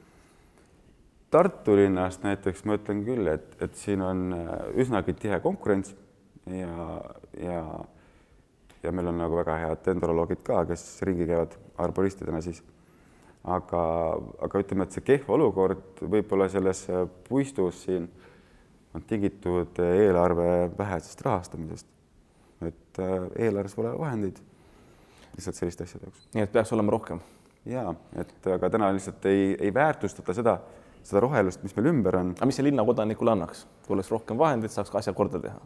Tartu 1.31 1.77
linnast 1.79 2.25
näiteks 2.27 2.65
ma 2.69 2.77
ütlen 2.77 3.05
küll, 3.07 3.29
et, 3.31 3.55
et 3.63 3.77
siin 3.79 4.03
on 4.05 4.33
äh, 4.37 4.49
üsnagi 4.83 5.15
tihe 5.17 5.39
konkurents 5.41 5.95
ja, 6.47 7.01
ja, 7.39 7.63
ja 8.83 8.93
meil 8.93 9.11
on 9.13 9.19
nagu 9.23 9.39
väga 9.39 9.57
head 9.67 9.85
dendroloogid 9.87 10.43
ka, 10.47 10.65
kes 10.69 10.85
ringi 11.07 11.27
käivad 11.29 11.57
arboristidena 11.83 12.41
siis. 12.45 12.63
aga, 13.45 13.83
aga 14.47 14.63
ütleme, 14.63 14.87
et 14.87 14.95
see 14.95 15.07
kehv 15.07 15.31
olukord 15.35 16.03
võib-olla 16.03 16.49
selles 16.51 16.85
puistus 17.29 17.85
siin 17.87 18.09
on 18.95 19.03
tingitud 19.09 19.79
eelarve 19.83 20.71
vähesest 20.79 21.25
rahastamisest. 21.27 21.87
et 22.63 22.99
äh, 22.99 23.31
eelarves 23.47 23.75
pole 23.75 23.95
vahendeid 23.99 24.39
lihtsalt 25.37 25.57
selliste 25.57 25.85
asjade 25.85 26.07
jaoks. 26.07 26.29
nii 26.35 26.45
et 26.45 26.53
peaks 26.53 26.73
olema 26.73 26.95
rohkem? 26.95 27.21
ja 27.67 27.95
et 28.19 28.47
aga 28.47 28.71
täna 28.71 28.93
lihtsalt 28.95 29.27
ei, 29.27 29.57
ei 29.61 29.75
väärtustata 29.75 30.35
seda 30.35 30.59
seda 31.03 31.23
rohelust, 31.25 31.63
mis 31.67 31.75
meil 31.77 31.91
ümber 31.93 32.19
on. 32.21 32.35
aga 32.37 32.49
mis 32.49 32.59
see 32.59 32.67
linnakodanikule 32.69 33.35
annaks, 33.35 33.65
kui 33.87 33.97
oleks 33.97 34.11
rohkem 34.13 34.39
vahendeid, 34.39 34.73
saaks 34.75 34.93
ka 34.93 35.01
asja 35.03 35.15
korda 35.17 35.41
teha? 35.43 35.59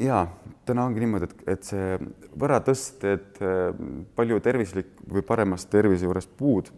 Ja 0.00 0.26
täna 0.66 0.84
ongi 0.88 1.02
niimoodi, 1.02 1.28
et, 1.28 1.42
et 1.54 1.66
see 1.68 1.98
võratõst, 2.40 3.04
et 3.06 3.40
äh, 3.44 3.68
palju 4.16 4.40
tervislik 4.44 4.90
või 5.10 5.22
paremas 5.26 5.66
tervise 5.70 6.08
juures 6.08 6.26
puud, 6.38 6.70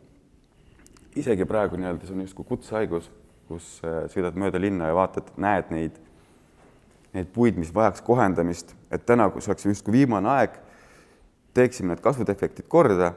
isegi 1.16 1.46
praegu 1.48 1.80
nii-öelda 1.80 2.08
see 2.08 2.16
on 2.16 2.26
justkui 2.26 2.48
kutsehaigus, 2.50 3.08
kus 3.48 3.70
äh, 3.86 4.04
sõidad 4.12 4.36
mööda 4.38 4.60
linna 4.60 4.90
ja 4.90 4.98
vaatad, 4.98 5.32
näed 5.40 5.72
neid, 5.72 5.98
neid 7.16 7.32
puid, 7.32 7.56
mis 7.60 7.72
vajaks 7.74 8.04
kohendamist, 8.04 8.74
et 8.92 9.06
täna, 9.08 9.30
kus 9.32 9.48
oleks 9.48 9.68
justkui 9.68 9.96
viimane 10.02 10.32
aeg, 10.34 10.60
teeksime 11.56 11.94
need 11.94 12.04
kasvudefektid 12.04 12.68
korda. 12.68 13.14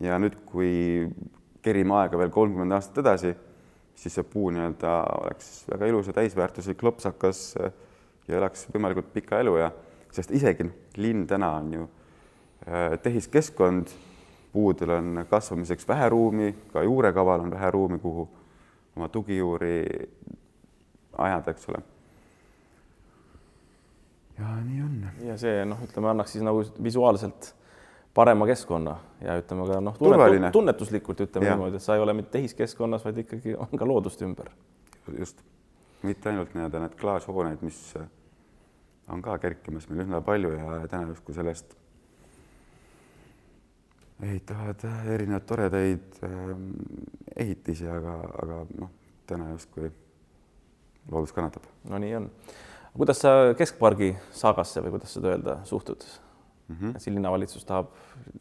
ja 0.00 0.16
nüüd, 0.18 0.38
kui 0.48 1.10
kerime 1.62 1.94
aega 2.00 2.16
veel 2.18 2.30
kolmkümmend 2.32 2.72
aastat 2.72 3.02
edasi 3.04 3.34
siis 3.94 4.16
see 4.16 4.26
puu 4.26 4.50
nii-öelda 4.50 4.92
oleks 5.20 5.50
väga 5.70 5.88
ilus 5.90 6.08
ja 6.08 6.14
täisväärtuslik 6.16 6.82
lopsakas 6.82 7.54
äh, 7.60 7.72
ja 8.28 8.38
elaks 8.38 8.66
võimalikult 8.74 9.12
pika 9.12 9.40
elu 9.42 9.56
ja 9.60 9.70
sest 10.12 10.30
isegi 10.30 10.66
linn 10.96 11.26
täna 11.26 11.50
on 11.58 11.72
ju 11.74 11.86
äh, 12.68 12.98
tehiskeskkond, 13.02 13.94
puudel 14.52 14.90
on 14.98 15.24
kasvamiseks 15.30 15.88
vähe 15.88 16.08
ruumi, 16.12 16.52
ka 16.72 16.82
juurekaval 16.82 17.46
on 17.46 17.50
vähe 17.50 17.70
ruumi, 17.70 17.98
kuhu 17.98 18.28
oma 18.96 19.08
tugijuuri 19.08 19.86
ajada, 21.18 21.50
eks 21.50 21.68
ole. 21.68 21.82
ja 24.38 24.54
nii 24.64 24.82
on. 24.82 25.00
ja 25.26 25.36
see 25.38 25.64
noh, 25.64 25.80
ütleme, 25.84 26.12
annaks 26.12 26.36
siis 26.36 26.44
nagu 26.44 26.64
visuaalselt 26.82 27.54
parema 28.14 28.46
keskkonna 28.46 28.96
ja 29.24 29.38
ütleme 29.40 29.66
ka 29.68 29.80
noh, 29.80 29.96
tunnet, 29.98 30.52
tunnetuslikult 30.52 31.24
ütleme 31.24 31.48
ja. 31.48 31.56
niimoodi, 31.56 31.80
et 31.80 31.84
sa 31.84 31.96
ei 31.96 32.04
ole 32.04 32.14
mitte 32.16 32.36
tehiskeskkonnas, 32.36 33.04
vaid 33.04 33.22
ikkagi 33.24 33.56
on 33.56 33.72
ka 33.78 33.88
loodust 33.88 34.22
ümber. 34.22 34.50
just, 35.18 35.40
mitte 36.02 36.30
ainult 36.30 36.54
nii-öelda 36.54 36.82
need 36.82 36.96
klaashooned, 37.00 37.62
mis 37.62 37.78
on 39.12 39.22
ka 39.22 39.36
kerkimas 39.42 39.88
meil 39.90 40.04
üsna 40.06 40.22
palju 40.24 40.52
ja 40.56 40.80
täna 40.90 41.10
justkui 41.10 41.34
sellest 41.36 41.76
ehitavad 44.22 44.84
erinevaid 45.10 45.46
toredaid 45.46 46.20
ähm, 46.26 46.68
ehitisi, 47.36 47.88
aga, 47.90 48.18
aga 48.42 48.58
noh, 48.78 48.90
täna 49.26 49.50
justkui 49.50 49.90
loodus 51.10 51.32
kannatab. 51.34 51.66
no 51.90 51.98
nii 51.98 52.14
on. 52.20 52.28
kuidas 52.96 53.22
sa 53.24 53.32
Keskpargi 53.58 54.12
saagasse 54.30 54.84
või 54.84 54.94
kuidas 54.96 55.16
seda 55.18 55.34
öelda 55.34 55.58
suhtud? 55.66 56.06
mm. 56.68 56.76
-hmm. 56.80 56.98
siin 56.98 57.14
linnavalitsus 57.14 57.64
tahab 57.64 57.86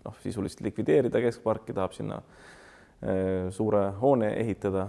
noh, 0.06 0.15
sisuliselt 0.24 0.62
likvideerida 0.62 1.22
keskparki, 1.22 1.74
tahab 1.74 1.91
sinna 1.91 2.15
äh, 2.15 3.50
suure 3.50 3.91
hoone 4.01 4.34
ehitada. 4.34 4.88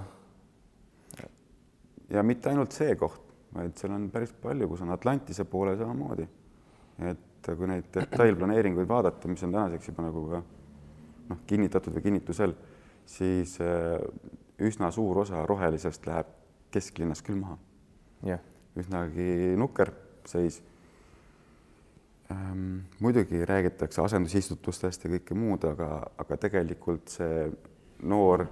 Ja 2.12 2.23
mitte 2.26 2.50
ainult 2.52 2.75
see 2.76 2.95
koht, 3.00 3.23
vaid 3.54 3.76
seal 3.81 3.95
on 3.95 4.09
päris 4.12 4.33
palju, 4.42 4.69
kus 4.71 4.83
on 4.85 4.92
Atlantise 4.95 5.45
poole 5.49 5.76
samamoodi. 5.81 6.28
et 7.09 7.49
kui 7.57 7.66
neid 7.66 7.88
detailplaneeringuid 7.95 8.88
vaadata, 8.88 9.28
mis 9.28 9.42
on 9.42 9.54
tänaseks 9.54 9.88
juba 9.90 10.04
nagu 10.07 10.26
ka 10.31 10.42
noh, 11.33 11.40
kinnitatud 11.49 11.97
või 11.97 12.04
kinnitusel, 12.04 12.54
siis 13.09 13.57
äh, 13.64 13.99
üsna 14.62 14.92
suur 14.95 15.25
osa 15.25 15.47
rohelisest 15.49 16.07
läheb 16.07 16.28
kesklinnas 16.73 17.23
küll 17.25 17.40
maha 17.40 17.59
yeah.. 18.26 18.40
üsnagi 18.78 19.57
nukker 19.59 19.90
seis 20.28 20.62
ähm,. 22.33 22.85
muidugi 23.00 23.42
räägitakse 23.49 24.04
asendusistutustest 24.04 25.04
ja 25.04 25.14
kõike 25.16 25.37
muud, 25.37 25.66
aga, 25.69 25.90
aga 26.23 26.38
tegelikult 26.47 27.12
see 27.12 27.49
noor 28.09 28.47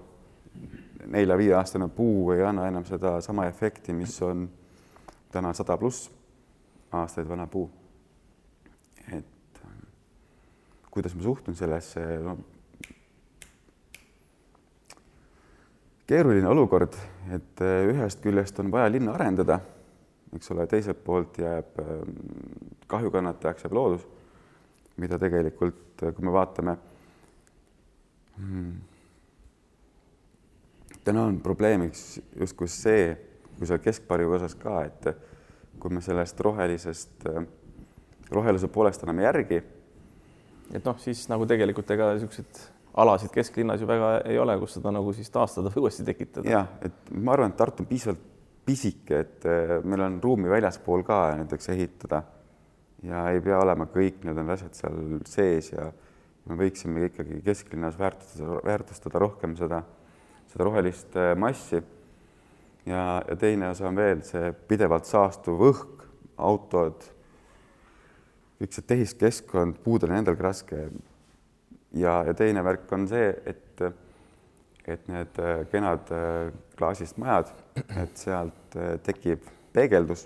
nelja-viieaastane 1.06 1.88
puu 1.88 2.32
ei 2.32 2.44
anna 2.44 2.68
enam 2.68 2.84
sedasama 2.84 3.46
efekti, 3.46 3.92
mis 3.92 4.16
on 4.22 4.48
täna 5.32 5.52
sada 5.54 5.76
pluss 5.78 6.10
aastaid 6.92 7.28
vana 7.28 7.46
puu. 7.46 7.70
et 9.12 9.60
ähm, 9.64 9.84
kuidas 10.90 11.14
ma 11.14 11.22
suhtun 11.22 11.56
sellesse 11.56 12.00
no,? 12.22 12.38
keeruline 16.06 16.48
olukord, 16.48 16.96
et 17.30 17.62
äh, 17.62 17.84
ühest 17.92 18.22
küljest 18.22 18.58
on 18.58 18.70
vaja 18.70 18.90
linna 18.90 19.14
arendada 19.14 19.60
eks 20.36 20.52
ole, 20.54 20.66
teiselt 20.70 21.02
poolt 21.04 21.38
jääb 21.42 21.78
ähm, 21.82 22.14
kahjukannatajaks 22.90 23.66
jääb 23.66 23.74
loodus, 23.74 24.06
mida 25.02 25.18
tegelikult, 25.18 26.02
äh, 26.04 26.14
kui 26.14 26.26
me 26.26 26.34
vaatame 26.34 26.76
täna 31.10 31.26
on 31.28 31.40
probleemiks 31.42 32.20
justkui 32.38 32.70
see, 32.70 33.12
kui 33.58 33.68
seal 33.68 33.82
keskpariga 33.82 34.38
osas 34.38 34.56
ka, 34.58 34.80
et 34.86 35.10
kui 35.80 35.92
me 35.92 36.02
sellest 36.04 36.40
rohelisest, 36.44 37.28
roheluse 38.30 38.70
poolest 38.72 39.04
anname 39.04 39.26
järgi. 39.26 39.62
et 40.70 40.84
noh, 40.86 40.98
siis 41.02 41.24
nagu 41.30 41.46
tegelikult 41.50 41.90
ega 41.90 42.12
niisuguseid 42.14 42.60
alasid 43.00 43.30
kesklinnas 43.34 43.82
ju 43.82 43.88
väga 43.90 44.10
ei 44.28 44.38
ole, 44.38 44.56
kus 44.58 44.76
seda 44.78 44.92
nagu 44.94 45.12
siis 45.14 45.30
taastada 45.30 45.72
või 45.74 45.86
uuesti 45.86 46.06
tekitada. 46.06 46.50
jah, 46.50 46.68
et 46.82 47.14
ma 47.14 47.34
arvan, 47.34 47.50
et 47.50 47.58
Tartu 47.58 47.84
on 47.84 47.90
piisavalt 47.90 48.28
pisike, 48.66 49.24
et 49.24 49.46
äh, 49.48 49.78
meil 49.84 50.04
on 50.04 50.20
ruumi 50.22 50.50
väljaspool 50.50 51.02
ka 51.06 51.22
näiteks 51.40 51.72
ehitada 51.74 52.22
ja 53.02 53.24
ei 53.32 53.40
pea 53.42 53.58
olema 53.58 53.88
kõik 53.90 54.22
need 54.26 54.38
on 54.38 54.52
asjad 54.52 54.76
seal 54.76 55.00
sees 55.26 55.72
ja 55.72 55.88
me 56.48 56.58
võiksime 56.60 57.08
ikkagi 57.08 57.40
kesklinnas 57.44 57.98
väärtustada, 57.98 58.60
väärtustada 58.66 59.22
rohkem 59.22 59.56
seda, 59.58 59.82
seda 60.50 60.66
rohelist 60.66 61.16
äh, 61.16 61.32
massi. 61.38 61.82
ja, 62.86 63.22
ja 63.28 63.36
teine 63.38 63.70
osa 63.70 63.88
on 63.88 63.96
veel 63.96 64.24
see 64.26 64.52
pidevalt 64.68 65.08
saastuv 65.08 65.62
õhk, 65.70 66.04
autod, 66.40 67.04
kõik 68.60 68.76
see 68.76 68.86
tehiskeskkond, 68.92 69.80
puudel 69.84 70.12
on 70.12 70.20
endalgi 70.22 70.46
raske. 70.46 70.82
ja, 71.92 72.20
ja 72.26 72.34
teine 72.34 72.64
värk 72.64 72.92
on 72.92 73.08
see, 73.10 73.34
et 73.46 73.66
et 74.90 75.06
need 75.06 75.36
äh, 75.38 75.60
kenad 75.70 76.08
äh, 76.10 76.50
klaasist 76.78 77.18
majad, 77.20 77.52
et 78.00 78.16
sealt 78.18 78.78
tekib 79.06 79.44
peegeldus 79.74 80.24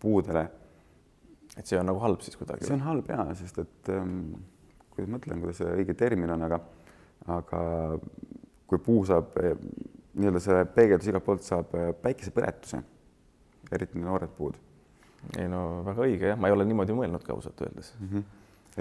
puudele. 0.00 0.48
et 1.56 1.66
see 1.66 1.78
on 1.78 1.86
nagu 1.88 2.00
halb 2.02 2.20
siis 2.22 2.36
kuidagi? 2.36 2.66
see 2.66 2.76
on 2.76 2.84
halb 2.84 3.08
ja, 3.10 3.24
sest 3.38 3.62
et 3.62 3.90
ähm, 3.94 4.34
kui 4.92 5.06
ma 5.06 5.16
mõtlen, 5.16 5.40
kuidas 5.42 5.60
see 5.62 5.70
õige 5.80 5.94
termin 5.98 6.30
on, 6.34 6.42
aga, 6.48 6.58
aga 7.38 7.62
kui 8.68 8.78
puu 8.84 9.04
saab 9.08 9.36
nii-öelda 10.18 10.40
see 10.42 10.64
peegeldus 10.74 11.10
igalt 11.10 11.24
poolt 11.24 11.44
saab 11.46 11.72
päikesepõletuse, 12.02 12.82
eriti 13.72 14.00
noored 14.02 14.32
puud. 14.36 14.58
ei 15.38 15.48
no 15.50 15.82
väga 15.86 16.04
õige 16.06 16.32
jah, 16.32 16.38
ma 16.38 16.48
ei 16.48 16.54
ole 16.54 16.66
niimoodi 16.68 16.94
mõelnud 16.94 17.24
ka 17.26 17.34
ausalt 17.34 17.60
öeldes 17.64 17.90
mm. 17.98 18.08
-hmm. 18.12 18.22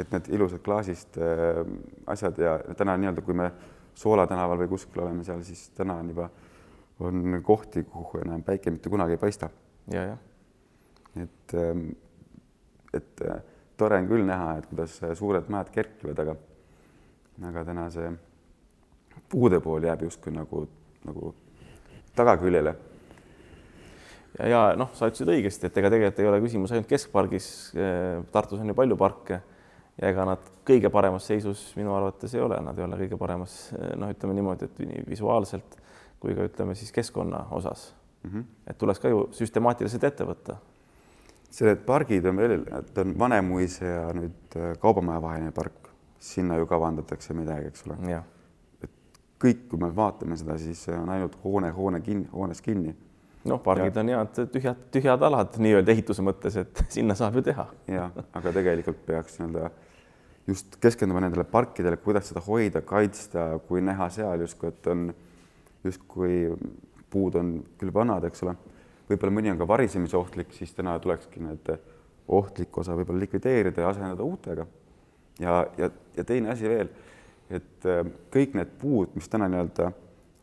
et 0.03 0.11
need 0.13 0.29
ilusad 0.37 0.61
klaasist 0.63 1.17
äh, 1.17 1.63
asjad 2.05 2.37
ja 2.39 2.57
täna 2.77 2.97
nii-öelda, 2.97 3.21
kui 3.21 3.33
me 3.33 3.51
Soola 3.97 4.27
tänaval 4.29 4.59
või 4.61 4.67
kuskil 4.69 5.01
oleme 5.01 5.23
seal, 5.25 5.39
siis 5.41 5.71
täna 5.73 5.95
on 5.97 6.09
juba, 6.11 6.27
on 6.99 7.39
kohti, 7.43 7.81
kuhu 7.83 8.19
enam 8.21 8.43
päike 8.45 8.69
mitte 8.71 8.89
kunagi 8.93 9.15
ei 9.15 9.17
paista. 9.17 9.49
ja, 9.91 10.03
jah. 10.03 10.19
et, 11.15 11.53
ähm, 11.53 11.89
et 12.93 13.21
äh, 13.25 13.41
tore 13.77 13.97
on 13.97 14.07
küll 14.07 14.25
näha, 14.25 14.57
et 14.57 14.67
kuidas 14.69 14.99
suured 15.13 15.49
mäed 15.49 15.71
kerkivad, 15.73 16.19
aga, 16.19 16.35
aga 17.49 17.65
täna 17.65 17.89
see 17.89 18.11
puude 19.29 19.59
pool 19.63 19.83
jääb 19.83 20.05
justkui 20.07 20.33
nagu, 20.35 20.65
nagu 21.07 21.33
tagaküljele 22.15 22.75
ja, 24.39 24.47
ja 24.47 24.61
noh, 24.79 24.91
sa 24.97 25.09
ütlesid 25.09 25.31
õigesti, 25.33 25.69
et 25.69 25.77
ega 25.81 25.91
tegelikult 25.93 26.23
ei 26.23 26.29
ole 26.29 26.41
küsimus 26.43 26.73
ainult 26.73 26.89
keskpargis. 26.89 27.49
Äh, 27.77 28.23
Tartus 28.33 28.61
on 28.61 28.71
ju 28.71 28.77
palju 28.77 28.97
parke 28.99 29.41
ja 29.97 30.11
ega 30.11 30.27
nad 30.29 30.51
kõige 30.67 30.91
paremas 30.93 31.25
seisus 31.29 31.71
minu 31.77 31.95
arvates 31.95 32.35
ei 32.35 32.43
ole, 32.43 32.59
nad 32.63 32.77
ei 32.77 32.85
ole 32.85 32.99
kõige 33.01 33.19
paremas, 33.19 33.57
noh, 33.97 34.11
ütleme 34.13 34.35
niimoodi, 34.37 34.69
et 34.69 34.81
nii 34.83 35.05
visuaalselt 35.09 35.77
kui 36.21 36.35
ka 36.37 36.47
ütleme 36.47 36.75
siis 36.77 36.91
keskkonna 36.93 37.45
osas 37.51 37.93
mm. 38.23 38.31
-hmm. 38.31 38.43
et 38.67 38.77
tuleks 38.77 38.99
ka 38.99 39.09
ju 39.09 39.27
süstemaatiliselt 39.31 40.03
ette 40.03 40.25
võtta. 40.25 40.57
Need 41.61 41.85
pargid 41.85 42.25
on 42.25 42.37
veel, 42.37 42.63
et 42.79 42.97
on 42.97 43.13
Vanemuise 43.19 43.85
ja 43.85 44.07
nüüd 44.13 44.57
äh, 44.57 44.77
Kaubamaja 44.79 45.21
vaheline 45.21 45.51
park, 45.51 45.89
sinna 46.19 46.57
ju 46.57 46.65
kavandatakse 46.67 47.33
midagi, 47.33 47.67
eks 47.67 47.87
ole. 47.87 47.97
et 48.01 48.36
kõik, 49.41 49.67
kui 49.71 49.81
me 49.81 49.89
vaatame 49.95 50.37
seda, 50.39 50.57
siis 50.61 50.81
on 50.93 51.09
ainult 51.13 51.37
hoone, 51.43 51.69
hoone 51.75 52.01
kinni, 52.05 52.27
hoones 52.33 52.61
kinni. 52.65 52.95
noh, 53.47 53.61
pargid 53.63 53.95
ja. 53.95 54.01
on 54.01 54.09
head 54.11 54.39
tühjad, 54.51 54.79
tühjad 54.91 55.21
alad 55.23 55.55
nii-öelda 55.63 55.93
ehituse 55.93 56.25
mõttes, 56.25 56.57
et 56.59 56.83
sinna 56.95 57.15
saab 57.15 57.37
ju 57.39 57.45
teha. 57.49 57.67
ja, 57.91 58.09
aga 58.33 58.53
tegelikult 58.55 59.05
peaks 59.05 59.39
nii-öelda 59.39 59.69
just 60.47 60.77
keskenduma 60.83 61.21
nendele 61.23 61.43
parkidele, 61.47 61.99
kuidas 61.99 62.29
seda 62.31 62.41
hoida, 62.45 62.81
kaitsta, 62.87 63.49
kui 63.67 63.81
näha 63.83 64.09
seal 64.13 64.43
justkui, 64.45 64.71
et 64.71 64.87
on 64.91 65.09
justkui 65.83 66.39
puud 67.11 67.35
on 67.39 67.53
küll 67.79 67.93
vanad, 67.93 68.25
eks 68.27 68.43
ole, 68.45 68.55
võib-olla 69.09 69.35
mõni 69.37 69.51
on 69.51 69.59
ka 69.59 69.67
varisemise 69.67 70.17
ohtlik, 70.19 70.51
siis 70.55 70.73
täna 70.75 70.97
tulekski 71.03 71.43
need 71.43 71.71
ohtlik 72.27 72.77
osa 72.79 72.95
võib-olla 72.97 73.23
likvideerida 73.23 73.83
ja 73.83 73.91
asendada 73.91 74.23
uutega. 74.23 74.67
ja, 75.39 75.59
ja, 75.77 75.89
ja 76.17 76.23
teine 76.23 76.51
asi 76.51 76.69
veel, 76.69 76.89
et 77.49 77.87
äh, 77.87 78.03
kõik 78.33 78.55
need 78.57 78.71
puud, 78.81 79.13
mis 79.15 79.29
täna 79.31 79.47
nii-öelda 79.51 79.91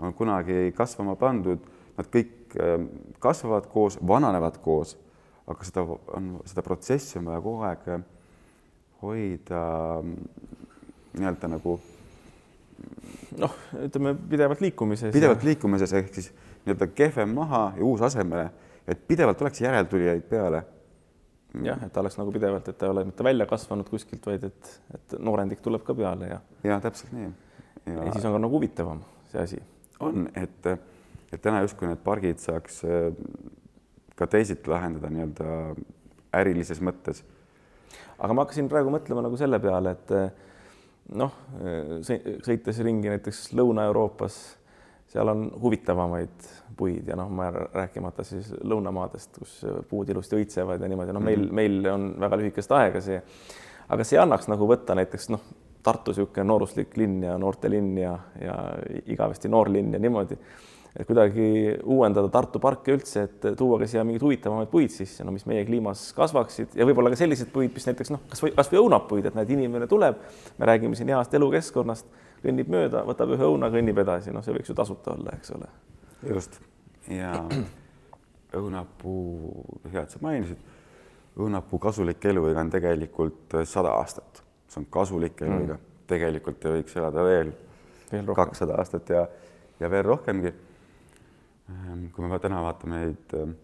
on 0.04 0.14
kunagi 0.16 0.72
kasvama 0.76 1.16
pandud, 1.20 1.62
nad 1.98 2.10
kõik 2.12 2.56
äh, 2.58 2.76
kasvavad 3.22 3.68
koos, 3.72 3.98
vananevad 4.00 4.58
koos, 4.64 4.96
aga 5.50 5.66
seda 5.66 5.84
on, 6.16 6.34
seda 6.48 6.64
protsessi 6.64 7.18
on 7.20 7.28
vaja 7.28 7.42
kogu 7.44 7.66
aeg 7.68 7.88
äh, 7.92 8.06
hoida 9.04 9.64
nii-öelda 11.14 11.50
nagu 11.52 11.78
noh, 13.38 13.58
ütleme 13.84 14.14
pidevalt 14.30 14.62
liikumises. 14.64 15.12
pidevalt 15.14 15.44
liikumises 15.46 15.92
ehk 15.92 16.12
siis 16.14 16.30
nii-öelda 16.64 16.88
kehvem 16.96 17.34
maha 17.36 17.66
ja 17.76 17.84
uus 17.84 18.02
asemele, 18.02 18.48
et 18.88 19.04
pidevalt 19.08 19.42
oleks 19.44 19.60
järeltulijaid 19.60 20.24
peale 20.28 20.64
jah, 21.62 21.82
et 21.86 21.96
oleks 22.00 22.16
nagu 22.18 22.32
pidevalt, 22.34 22.68
et 22.68 22.78
ta 22.78 22.88
ei 22.88 22.94
ole 22.94 23.04
mitte 23.08 23.26
välja 23.26 23.46
kasvanud 23.50 23.88
kuskilt, 23.90 24.24
vaid 24.26 24.46
et, 24.48 24.70
et 24.94 25.16
noorendik 25.22 25.62
tuleb 25.64 25.84
ka 25.86 25.96
peale 25.96 26.30
ja. 26.30 26.40
ja 26.66 26.80
täpselt 26.82 27.12
nii. 27.14 27.28
ja 27.86 28.08
siis 28.12 28.24
on 28.24 28.36
ka 28.36 28.42
nagu 28.42 28.56
huvitavam 28.56 29.04
see 29.30 29.42
asi. 29.42 29.60
on, 30.00 30.26
et, 30.34 30.70
et 31.32 31.42
täna 31.42 31.62
justkui 31.64 31.90
need 31.90 32.02
pargid 32.04 32.42
saaks 32.42 32.82
äh, 32.88 33.10
ka 34.18 34.28
teisiti 34.30 34.70
lahendada 34.70 35.10
nii-öelda 35.10 35.60
ärilises 36.40 36.82
mõttes. 36.82 37.22
aga 38.18 38.32
ma 38.34 38.46
hakkasin 38.46 38.70
praegu 38.72 38.90
mõtlema 38.94 39.22
nagu 39.26 39.38
selle 39.38 39.60
peale, 39.62 39.94
et 39.94 41.14
noh, 41.14 41.34
sõites 42.46 42.78
ringi 42.86 43.10
näiteks 43.12 43.50
Lõuna-Euroopas 43.58 44.38
seal 45.14 45.30
on 45.30 45.46
huvitavamaid 45.62 46.46
puid 46.76 47.08
ja 47.08 47.16
noh, 47.18 47.30
ma 47.30 47.50
rääkimata 47.52 48.24
siis 48.26 48.52
lõunamaadest, 48.62 49.38
kus 49.38 49.58
puud 49.90 50.10
ilusti 50.10 50.38
õitsevad 50.40 50.82
ja 50.82 50.90
niimoodi, 50.90 51.14
noh, 51.14 51.24
meil, 51.24 51.46
meil 51.54 51.80
on 51.92 52.08
väga 52.20 52.40
lühikest 52.40 52.74
aega 52.76 53.02
see, 53.04 53.20
aga 53.94 54.06
see 54.06 54.20
annaks 54.20 54.50
nagu 54.52 54.68
võtta 54.70 54.96
näiteks 54.98 55.30
noh, 55.34 55.52
Tartu 55.84 56.14
niisugune 56.14 56.46
nooruslik 56.48 56.94
linn 56.96 57.18
ja 57.26 57.34
noortelinn 57.36 57.90
ja, 58.00 58.14
ja 58.40 58.54
igavesti 59.12 59.50
noorlinn 59.52 59.92
ja 59.92 59.98
niimoodi, 60.00 60.38
et 60.96 61.04
kuidagi 61.04 61.48
uuendada 61.82 62.30
Tartu 62.32 62.60
parke 62.62 62.94
üldse, 62.94 63.26
et 63.26 63.44
tuua 63.58 63.76
ka 63.82 63.88
siia 63.90 64.00
mingeid 64.06 64.24
huvitavamaid 64.24 64.70
puid 64.72 64.94
sisse, 64.94 65.26
no 65.28 65.34
mis 65.34 65.44
meie 65.50 65.66
kliimas 65.68 66.06
kasvaksid 66.16 66.78
ja 66.80 66.88
võib-olla 66.88 67.12
ka 67.12 67.20
selliseid 67.20 67.52
puid, 67.52 67.74
mis 67.76 67.84
näiteks 67.90 68.14
noh, 68.14 68.24
kasvõi 68.32 68.54
kasvõi 68.56 68.80
õunapuid, 68.80 69.28
et 69.28 69.36
näed, 69.36 69.52
inimene 69.58 69.90
tuleb, 69.90 70.24
me 70.56 70.70
räägime 70.72 70.96
siin 70.96 71.12
heast 71.12 71.36
elukeskkonnast 71.36 72.08
kõnnib 72.44 72.70
mööda, 72.72 73.04
võtab 73.08 73.34
ühe 73.36 73.48
õuna, 73.48 73.68
kõnnib 73.72 74.00
edasi, 74.04 74.32
noh, 74.32 74.44
see 74.44 74.56
võiks 74.56 74.72
ju 74.72 74.76
tasuta 74.78 75.12
olla, 75.16 75.36
eks 75.36 75.52
ole. 75.56 75.68
Just 76.28 76.60
ja 77.10 77.32
õunapuu, 78.60 79.64
hea, 79.90 80.04
et 80.04 80.14
sa 80.14 80.20
mainisid, 80.22 80.60
õunapuu 81.40 81.80
kasulik 81.82 82.24
eluiga 82.30 82.62
on 82.62 82.70
tegelikult 82.70 83.58
sada 83.66 83.96
aastat, 83.98 84.42
see 84.70 84.82
on 84.82 84.88
kasulik 84.94 85.42
eluiga 85.42 85.74
mm., 85.74 85.90
tegelikult 86.10 86.64
võiks 86.68 86.96
elada 87.00 87.24
veel, 87.24 87.52
kakssada 88.36 88.78
aastat 88.78 89.10
ja, 89.10 89.24
ja 89.80 89.90
veel 89.90 90.04
rohkemgi. 90.06 90.52
Ehm, 91.72 92.08
kui 92.12 92.26
me 92.28 92.38
täna 92.42 92.60
vaatame 92.62 93.00
neid, 93.00 93.36
ehm, 93.38 93.54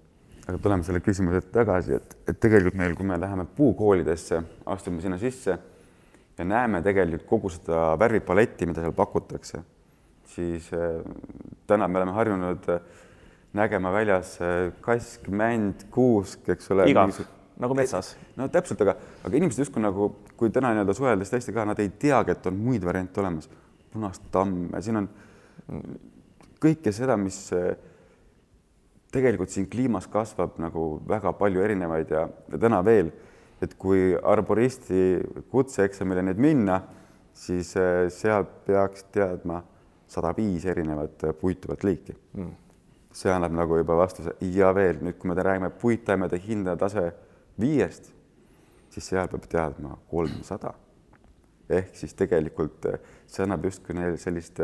aga 0.47 0.57
tuleme 0.57 0.87
selle 0.87 1.03
küsimuse 1.05 1.43
tagasi, 1.53 1.99
et, 2.01 2.17
et 2.33 2.41
tegelikult 2.41 2.79
meil, 2.81 2.97
kui 2.97 3.07
me 3.07 3.19
läheme 3.21 3.45
puukoolidesse, 3.57 4.41
astume 4.73 5.05
sinna 5.05 5.21
sisse 5.21 5.59
ja 6.39 6.47
näeme 6.49 6.81
tegelikult 6.83 7.29
kogu 7.29 7.53
seda 7.53 7.91
värvipaletti, 8.01 8.71
mida 8.71 8.81
seal 8.81 8.97
pakutakse, 8.97 9.61
siis 10.33 10.71
äh, 10.73 11.03
täna 11.71 11.89
me 11.89 12.01
oleme 12.01 12.15
harjunud 12.17 12.69
äh, 12.73 12.81
nägema 13.57 13.93
väljas 13.95 14.37
äh, 14.43 14.73
kask, 14.85 15.29
mänd, 15.29 15.87
kuusk, 15.95 16.49
eks 16.55 16.71
ole. 16.75 16.89
igav 16.91 17.15
nagu 17.61 17.77
metsas. 17.77 18.15
no 18.37 18.49
täpselt, 18.49 18.81
aga, 18.85 18.97
aga 19.25 19.37
inimesed 19.37 19.65
justkui 19.65 19.83
nagu, 19.85 20.11
kui 20.41 20.53
täna 20.55 20.75
nii-öelda 20.75 20.97
suheldes 20.97 21.33
tõesti 21.33 21.55
ka, 21.55 21.67
nad 21.69 21.81
ei 21.83 21.91
teagi, 22.03 22.37
et 22.37 22.47
on 22.49 22.59
muid 22.59 22.85
variante 22.87 23.21
olemas. 23.23 23.51
punast 23.93 24.23
tamme, 24.33 24.83
siin 24.83 25.01
on 25.03 25.09
kõike 26.63 26.93
seda, 26.95 27.17
mis 27.19 27.41
tegelikult 29.11 29.51
siin 29.51 29.67
kliimas 29.71 30.07
kasvab 30.07 30.61
nagu 30.63 31.01
väga 31.09 31.33
palju 31.35 31.65
erinevaid 31.65 32.13
ja, 32.15 32.29
ja 32.53 32.61
täna 32.63 32.85
veel 32.87 33.11
et 33.61 33.77
kui 33.81 34.15
arboristi 34.17 35.21
kutseeksamile 35.53 36.25
nüüd 36.25 36.41
minna, 36.41 36.81
siis 37.37 37.75
äh, 37.79 38.09
seal 38.13 38.47
peaks 38.67 39.05
teadma 39.13 39.61
sada 40.11 40.33
viis 40.37 40.67
erinevat 40.67 41.25
äh, 41.25 41.35
puituvat 41.41 41.85
liiki 41.87 42.15
mm.. 42.35 42.53
see 43.15 43.33
annab 43.33 43.55
nagu 43.57 43.79
juba 43.79 43.97
vastuse 44.01 44.35
ja 44.57 44.73
veel 44.75 45.01
nüüd, 45.05 45.19
kui 45.21 45.31
me 45.31 45.39
räägime 45.39 45.71
puittaimede 45.83 46.41
hindade 46.47 46.81
tase 46.83 47.07
viiest, 47.61 48.13
siis 48.91 49.11
seal 49.13 49.29
peab 49.31 49.47
teadma 49.51 49.97
kolmsada. 50.11 50.75
ehk 51.71 51.95
siis 51.95 52.15
tegelikult 52.19 52.87
äh, 52.91 53.01
see 53.31 53.45
annab 53.47 53.65
justkui 53.69 53.95
neile 53.95 54.19
sellist 54.19 54.59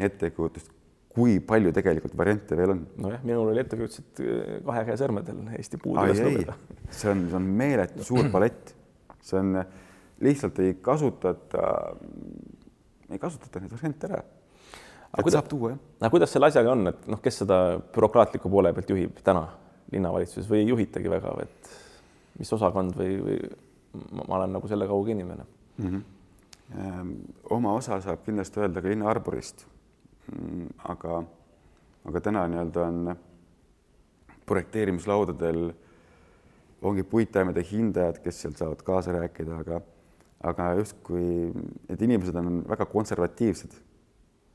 ettekujutust, 0.00 0.70
kui 1.10 1.36
palju 1.44 1.72
tegelikult 1.76 2.16
variante 2.16 2.56
veel 2.56 2.74
on? 2.76 2.82
nojah, 3.04 3.22
minul 3.26 3.52
oli 3.52 3.62
ettekujutus, 3.64 4.02
et 4.04 4.24
äh, 4.24 4.58
kahe 4.66 4.84
käe 4.88 4.98
sõrmedel 5.00 5.44
Eesti 5.58 5.80
puud 5.82 6.00
üles 6.04 6.24
lugeda. 6.24 6.56
see 7.02 7.12
on, 7.12 7.24
see 7.28 7.40
on 7.40 7.48
meeletu 7.60 8.06
suur 8.06 8.30
palett, 8.34 8.74
see 9.20 9.40
on, 9.42 9.62
lihtsalt 10.24 10.60
ei 10.64 10.76
kasutata, 10.84 11.64
ei 13.10 13.20
kasutata 13.20 13.62
neid 13.62 13.72
variante 13.74 14.08
ära. 14.10 14.22
Aga 15.10 15.24
kuidas, 15.24 15.38
saab 15.38 15.50
tuua, 15.50 15.72
jah. 15.72 15.80
aga 16.00 16.12
kuidas 16.14 16.34
selle 16.34 16.50
asjaga 16.50 16.76
on, 16.76 16.92
et 16.92 17.08
noh, 17.10 17.20
kes 17.24 17.42
seda 17.42 17.58
bürokraatliku 17.94 18.52
poole 18.52 18.72
pealt 18.76 18.92
juhib 18.94 19.18
täna 19.26 19.46
linnavalitsuses 19.90 20.48
või 20.50 20.62
ei 20.62 20.70
juhitagi 20.70 21.10
väga, 21.10 21.34
et 21.42 21.74
mis 22.38 22.52
osakond 22.56 22.94
või, 22.96 23.18
või 23.26 23.42
ma 24.20 24.38
olen 24.38 24.54
nagu 24.54 24.70
selle 24.70 24.86
kauge 24.86 25.16
inimene 25.16 25.42
mm. 25.42 25.86
-hmm. 25.90 27.12
oma 27.56 27.74
osa 27.74 27.98
saab 28.00 28.22
kindlasti 28.24 28.62
öelda 28.62 28.82
ka 28.82 28.92
linnaarborist 28.92 29.66
Mm, 30.30 30.68
aga, 30.86 31.22
aga 32.06 32.20
täna 32.22 32.44
nii-öelda 32.50 32.82
on 32.86 33.14
projekteerimislaudadel 34.46 35.70
ongi 36.86 37.02
puittaimede 37.02 37.64
hindajad, 37.66 38.20
kes 38.22 38.42
seal 38.44 38.54
saavad 38.58 38.84
kaasa 38.86 39.14
rääkida, 39.16 39.58
aga, 39.64 39.80
aga 40.52 40.68
justkui 40.78 41.24
need 41.50 42.04
inimesed 42.06 42.36
on 42.38 42.60
väga 42.68 42.86
konservatiivsed, 42.92 43.74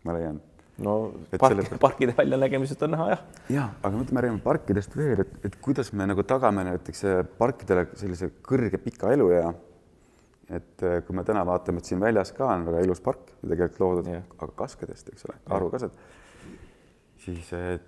ma 0.05 0.15
leian. 0.17 0.41
no 0.85 0.95
park, 1.35 1.53
selle... 1.53 1.79
parkide 1.81 2.15
väljanägemisest 2.17 2.81
on 2.87 2.95
näha 2.95 3.11
jah. 3.13 3.21
ja, 3.57 3.69
aga 3.81 3.93
mõtleme, 3.99 4.25
räägime 4.25 4.43
parkidest 4.45 4.97
veel, 4.97 5.23
et, 5.25 5.37
et 5.49 5.61
kuidas 5.63 5.93
me 5.93 6.07
nagu 6.07 6.25
tagame 6.27 6.65
näiteks 6.67 7.05
parkidele 7.39 7.87
sellise 7.99 8.31
kõrge 8.45 8.81
pika 8.81 9.13
eluea 9.15 9.53
et 10.49 10.83
äh, 10.83 10.99
kui 11.05 11.15
me 11.17 11.23
täna 11.25 11.41
vaatame, 11.47 11.81
et 11.81 11.89
siin 11.89 12.01
väljas 12.01 12.31
ka 12.35 12.47
on 12.53 12.67
väga 12.67 12.83
ilus 12.85 13.01
park 13.01 13.31
ja 13.41 13.49
tegelikult 13.49 13.81
loodud 13.81 14.11
aga 14.13 14.51
kaskedest, 14.61 15.09
eks 15.13 15.25
ole, 15.27 15.37
karukased, 15.47 15.95
siis 17.25 17.49
äh, 17.57 17.79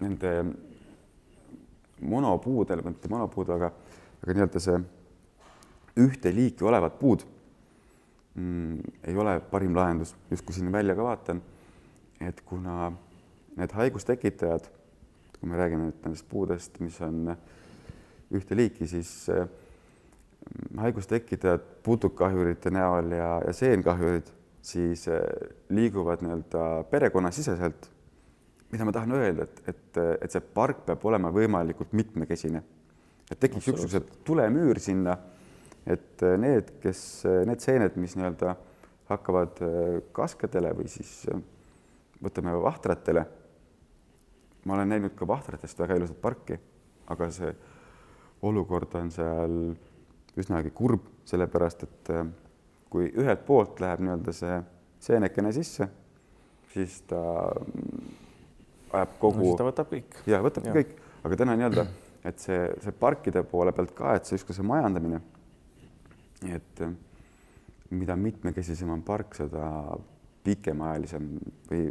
nende 0.00 0.32
monopuudel, 2.00 2.82
mitte 2.84 3.10
monopuud, 3.12 3.52
aga, 3.56 3.70
aga 4.22 4.36
nii-öelda 4.36 4.62
see 4.62 4.80
ühte 6.06 6.32
liiki 6.32 6.64
olevad 6.64 6.96
puud 7.00 7.24
mm, 8.36 8.78
ei 9.04 9.16
ole 9.16 9.38
parim 9.50 9.76
lahendus, 9.76 10.14
just 10.30 10.46
kui 10.46 10.54
siin 10.56 10.72
välja 10.72 10.96
ka 10.96 11.04
vaatan, 11.04 11.42
et 12.20 12.40
kuna 12.48 12.92
need 13.56 13.72
haigustekitajad, 13.72 14.68
kui 15.36 15.50
me 15.50 15.58
räägime 15.60 15.88
nüüd 15.88 16.02
nendest 16.04 16.28
puudest, 16.28 16.80
mis 16.84 16.98
on 17.04 17.34
ühte 18.36 18.56
liiki, 18.58 18.88
siis 18.90 19.10
äh, 19.32 19.46
haigustekitajad 20.78 21.64
putukahjurite 21.86 22.72
näol 22.74 23.12
ja, 23.16 23.30
ja 23.46 23.52
seenkahjurid 23.56 24.32
siis 24.66 25.06
äh, 25.08 25.20
liiguvad 25.68 26.24
nii-öelda 26.24 26.84
perekonnasiseselt. 26.90 27.92
mida 28.72 28.84
ma 28.84 28.92
tahan 28.92 29.12
öelda, 29.14 29.44
et, 29.44 29.60
et, 29.70 29.98
et 30.24 30.32
see 30.34 30.42
park 30.42 30.80
peab 30.88 31.04
olema 31.06 31.30
võimalikult 31.30 31.92
mitmekesine, 31.94 32.62
et 33.30 33.38
tekiks 33.38 33.68
niisugune 33.70 34.00
tulemüür 34.26 34.80
sinna, 34.82 35.14
et 35.86 36.22
äh, 36.22 36.36
need, 36.40 36.76
kes, 36.82 37.00
äh, 37.28 37.42
need 37.48 37.62
seened, 37.64 37.98
mis 38.00 38.16
nii-öelda 38.18 38.56
hakkavad 39.06 39.60
kaskedele 40.10 40.72
või 40.74 40.88
siis 40.90 41.28
võtame 42.22 42.56
vahtratele. 42.58 43.22
ma 44.66 44.74
olen 44.74 44.88
näinud 44.88 45.14
ka 45.14 45.28
vahtratest 45.30 45.78
väga 45.78 45.94
ilusat 45.94 46.18
parki, 46.20 46.56
aga 47.06 47.28
see 47.30 47.52
olukord 48.42 48.94
on 48.98 49.12
seal 49.14 49.54
üsnagi 50.36 50.72
kurb, 50.74 51.06
sellepärast 51.24 51.86
et 51.86 52.10
äh, 52.10 52.26
kui 52.90 53.12
ühelt 53.14 53.46
poolt 53.46 53.78
läheb 53.80 54.02
nii-öelda 54.02 54.34
see 54.34 54.58
seenekene 55.06 55.52
sisse 55.54 55.86
siis 56.76 57.00
ta 57.08 57.20
ajab 58.92 59.14
kogu 59.20 59.52
no,. 59.52 59.54
ta 59.58 59.66
võtab 59.66 59.92
kõik. 59.92 60.18
ja 60.28 60.40
võtabki 60.44 60.70
ja. 60.70 60.74
kõik, 60.76 60.92
aga 61.24 61.38
täna 61.40 61.56
nii-öelda, 61.58 61.86
et 62.28 62.42
see, 62.42 62.60
see 62.84 62.94
parkide 63.00 63.42
poole 63.48 63.72
pealt 63.76 63.94
ka, 63.96 64.16
et 64.18 64.28
see 64.28 64.38
justkui 64.38 64.56
see 64.56 64.66
majandamine. 64.66 65.22
Et 66.44 66.82
mida 67.90 68.16
mitmekesisem 68.16 68.90
on 68.90 69.02
park, 69.06 69.34
seda 69.38 69.68
pikemaajalisem 70.44 71.30
või 71.70 71.86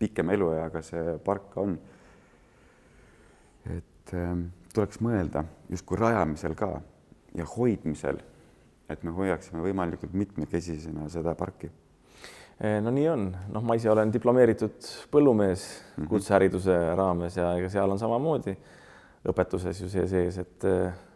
pikema 0.00 0.32
elueaga 0.32 0.82
see 0.82 1.18
park 1.24 1.56
on. 1.60 1.78
et 3.66 4.14
äh, 4.14 4.32
tuleks 4.74 5.00
mõelda 5.04 5.44
justkui 5.68 5.98
rajamisel 5.98 6.54
ka 6.54 6.80
ja 7.36 7.44
hoidmisel, 7.56 8.18
et 8.88 9.04
me 9.04 9.10
hoiaksime 9.14 9.60
võimalikult 9.62 10.12
mitmekesisena 10.16 11.08
seda 11.12 11.34
parki 11.34 11.70
Eh, 12.60 12.76
no 12.84 12.90
nii 12.92 13.06
on, 13.08 13.22
noh, 13.54 13.62
ma 13.64 13.74
ise 13.78 13.88
olen 13.88 14.10
diplomeeritud 14.12 14.88
põllumees 15.08 15.62
-hmm. 15.64 16.08
kutsehariduse 16.10 16.74
raames 16.94 17.36
ja 17.36 17.54
ega 17.56 17.70
seal 17.72 17.90
on 17.90 17.98
samamoodi 17.98 18.52
õpetuses 19.32 19.80
ju 19.80 19.88
see 19.88 20.04
sees, 20.08 20.36
et 20.38 20.66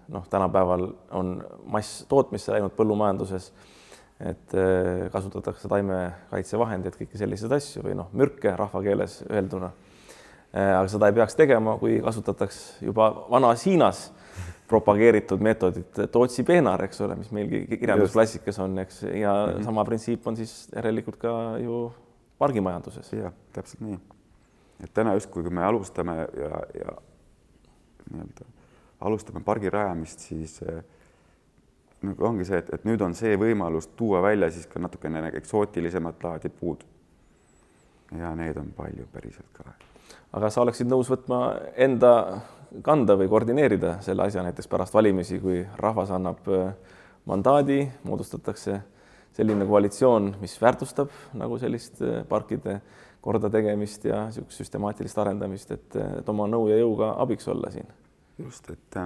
noh, 0.09 0.27
tänapäeval 0.31 0.89
on 1.17 1.37
mass 1.67 2.05
tootmisse 2.09 2.53
läinud 2.53 2.75
põllumajanduses, 2.77 3.51
et 4.21 4.55
eh, 4.59 5.07
kasutatakse 5.13 5.69
taimekaitsevahendeid, 5.69 6.99
kõiki 7.01 7.21
selliseid 7.21 7.53
asju 7.57 7.85
või 7.87 7.97
noh, 7.99 8.13
mürke 8.13 8.55
rahvakeeles 8.57 9.23
öelduna. 9.31 9.73
aga 10.55 10.87
seda 10.87 11.09
ei 11.11 11.17
peaks 11.17 11.35
tegema, 11.35 11.73
kui 11.79 11.97
kasutataks 12.03 12.59
juba 12.87 13.09
vanas 13.31 13.65
Hiinas 13.67 14.05
propageeritud 14.71 15.43
meetodit, 15.43 15.99
Tootsi 16.13 16.45
peenar, 16.47 16.85
eks 16.87 17.01
ole, 17.05 17.17
mis 17.19 17.33
meilgi 17.35 17.65
kirjandusklassikas 17.69 18.59
on, 18.63 18.79
eks, 18.79 19.03
ja 19.03 19.35
mm 19.35 19.53
-hmm. 19.53 19.65
sama 19.65 19.85
printsiip 19.85 20.27
on 20.27 20.37
siis 20.37 20.69
järelikult 20.77 21.17
ka 21.17 21.59
ju 21.59 21.93
pargimajanduses. 22.39 23.13
jah, 23.13 23.33
täpselt 23.53 23.81
nii. 23.81 23.99
et 24.85 24.95
täna 24.95 25.15
justkui, 25.15 25.43
kui 25.43 25.53
me 25.53 25.65
alustame 25.65 26.17
ja, 26.17 26.63
ja 26.75 26.97
nii-öelda 28.11 28.54
alustame 29.01 29.41
pargi 29.45 29.71
rajamist, 29.71 30.27
siis 30.29 30.59
äh, 30.63 30.83
nagu 32.05 32.27
ongi 32.29 32.47
see, 32.49 32.61
et, 32.61 32.71
et 32.75 32.85
nüüd 32.89 33.03
on 33.05 33.15
see 33.17 33.37
võimalus 33.41 33.91
tuua 33.97 34.23
välja 34.25 34.51
siis 34.53 34.67
ka 34.71 34.83
natukene 34.83 35.31
eksootilisemat 35.35 36.25
laadi 36.25 36.49
puud. 36.49 36.85
ja 38.15 38.35
need 38.37 38.57
on 38.57 38.69
palju 38.77 39.07
päriselt 39.13 39.49
ka. 39.53 39.73
aga 40.33 40.51
sa 40.51 40.63
oleksid 40.63 40.87
nõus 40.87 41.11
võtma 41.11 41.41
enda 41.77 42.41
kanda 42.83 43.17
või 43.19 43.29
koordineerida 43.29 43.99
selle 44.03 44.27
asja 44.27 44.43
näiteks 44.43 44.69
pärast 44.69 44.95
valimisi, 44.95 45.39
kui 45.41 45.63
rahvas 45.79 46.11
annab 46.11 46.49
äh, 46.49 46.75
mandaadi, 47.25 47.85
moodustatakse 48.05 48.81
selline 49.35 49.67
koalitsioon, 49.67 50.35
mis 50.41 50.55
väärtustab 50.63 51.11
nagu 51.39 51.59
sellist 51.59 52.03
äh, 52.03 52.23
parkide 52.29 52.81
kordategemist 53.25 54.05
ja 54.05 54.27
niisugust 54.29 54.61
süstemaatilist 54.61 55.19
arendamist, 55.19 55.71
et, 55.73 55.97
et 56.21 56.29
oma 56.29 56.49
nõu 56.51 56.69
ja 56.69 56.77
jõuga 56.83 57.15
abiks 57.25 57.49
olla 57.49 57.71
siin. 57.73 57.89
Just, 58.39 58.71
et, 58.71 58.99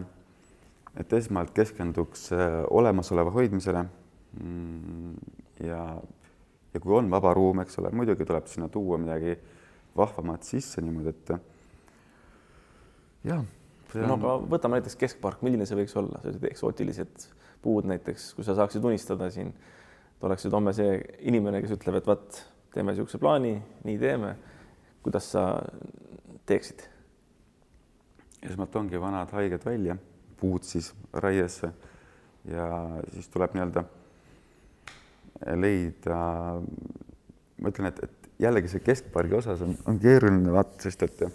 et 0.97 1.12
esmalt 1.19 1.53
keskenduks 1.57 2.31
äh, 2.33 2.62
olemasoleva 2.71 3.31
hoidmisele. 3.35 3.85
Mm, 4.41 5.14
ja, 5.64 5.83
ja 6.75 6.81
kui 6.81 6.97
on 6.97 7.11
vaba 7.11 7.35
ruum, 7.37 7.62
eks 7.64 7.79
ole, 7.83 7.93
muidugi 7.97 8.27
tuleb 8.29 8.47
sinna 8.51 8.69
tuua 8.73 8.99
midagi 9.01 9.37
vahvamat 9.97 10.45
sisse 10.47 10.83
niimoodi, 10.85 11.14
et 11.14 11.33
jah 13.29 13.47
no 13.97 14.19
aga 14.19 14.35
võtame 14.53 14.79
näiteks 14.79 14.99
keskpark, 15.01 15.43
milline 15.45 15.67
see 15.69 15.79
võiks 15.79 15.97
olla, 15.99 16.21
sellised 16.23 16.45
eksootilised 16.51 17.27
puud 17.64 17.88
näiteks, 17.88 18.33
kui 18.37 18.47
sa 18.47 18.57
saaksid 18.59 18.85
unistada 18.85 19.31
siin, 19.35 19.53
oleksid 20.23 20.55
homme 20.55 20.75
see 20.77 20.99
inimene, 21.31 21.62
kes 21.64 21.75
ütleb, 21.79 21.99
et 22.01 22.09
vot 22.09 22.43
teeme 22.75 22.93
niisuguse 22.93 23.21
plaani, 23.23 23.57
nii 23.88 23.99
teeme. 24.03 24.37
kuidas 25.03 25.31
sa 25.33 25.45
teeksid? 26.47 26.85
Esmalt 28.42 28.77
ongi 28.77 29.01
vanad 29.01 29.33
haiged 29.35 29.64
välja, 29.64 29.96
puud 30.40 30.62
siis 30.66 30.92
raiesse 31.12 31.72
ja 32.48 32.68
siis 33.12 33.29
tuleb 33.29 33.57
nii-öelda 33.57 33.85
leida, 35.59 36.20
ma 37.59 37.72
ütlen, 37.72 37.90
et, 37.90 38.01
et 38.05 38.31
jällegi 38.42 38.70
see 38.72 38.85
keskpargi 38.87 39.38
osas 39.38 39.62
on, 39.66 39.77
on 39.90 39.98
keeruline 40.03 40.53
vaata, 40.55 40.81
sest 40.87 41.07
et 41.07 41.29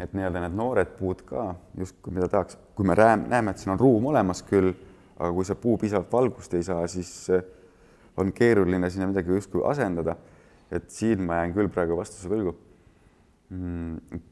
et 0.00 0.14
nii-öelda 0.16 0.40
need 0.46 0.54
noored 0.56 0.92
puud 0.96 1.20
ka 1.28 1.50
justkui, 1.76 2.14
mida 2.16 2.28
tahaks, 2.30 2.56
kui 2.76 2.86
me 2.88 2.94
näeme, 2.96 3.52
et 3.52 3.60
siin 3.60 3.74
on 3.74 3.80
ruum 3.80 4.06
olemas 4.08 4.40
küll, 4.46 4.72
aga 5.18 5.28
kui 5.36 5.44
see 5.44 5.58
puu 5.60 5.76
piisavalt 5.80 6.12
valgust 6.12 6.54
ei 6.56 6.64
saa, 6.64 6.86
siis 6.88 7.10
eh, 7.36 7.42
on 8.16 8.32
keeruline 8.32 8.88
sinna 8.90 9.10
midagi 9.10 9.34
justkui 9.34 9.64
asendada. 9.68 10.16
et 10.70 10.90
siin 10.90 11.22
ma 11.26 11.40
jään 11.40 11.52
küll 11.54 11.68
praegu 11.68 11.96
vastuse 11.98 12.28
võlgu. 12.30 12.52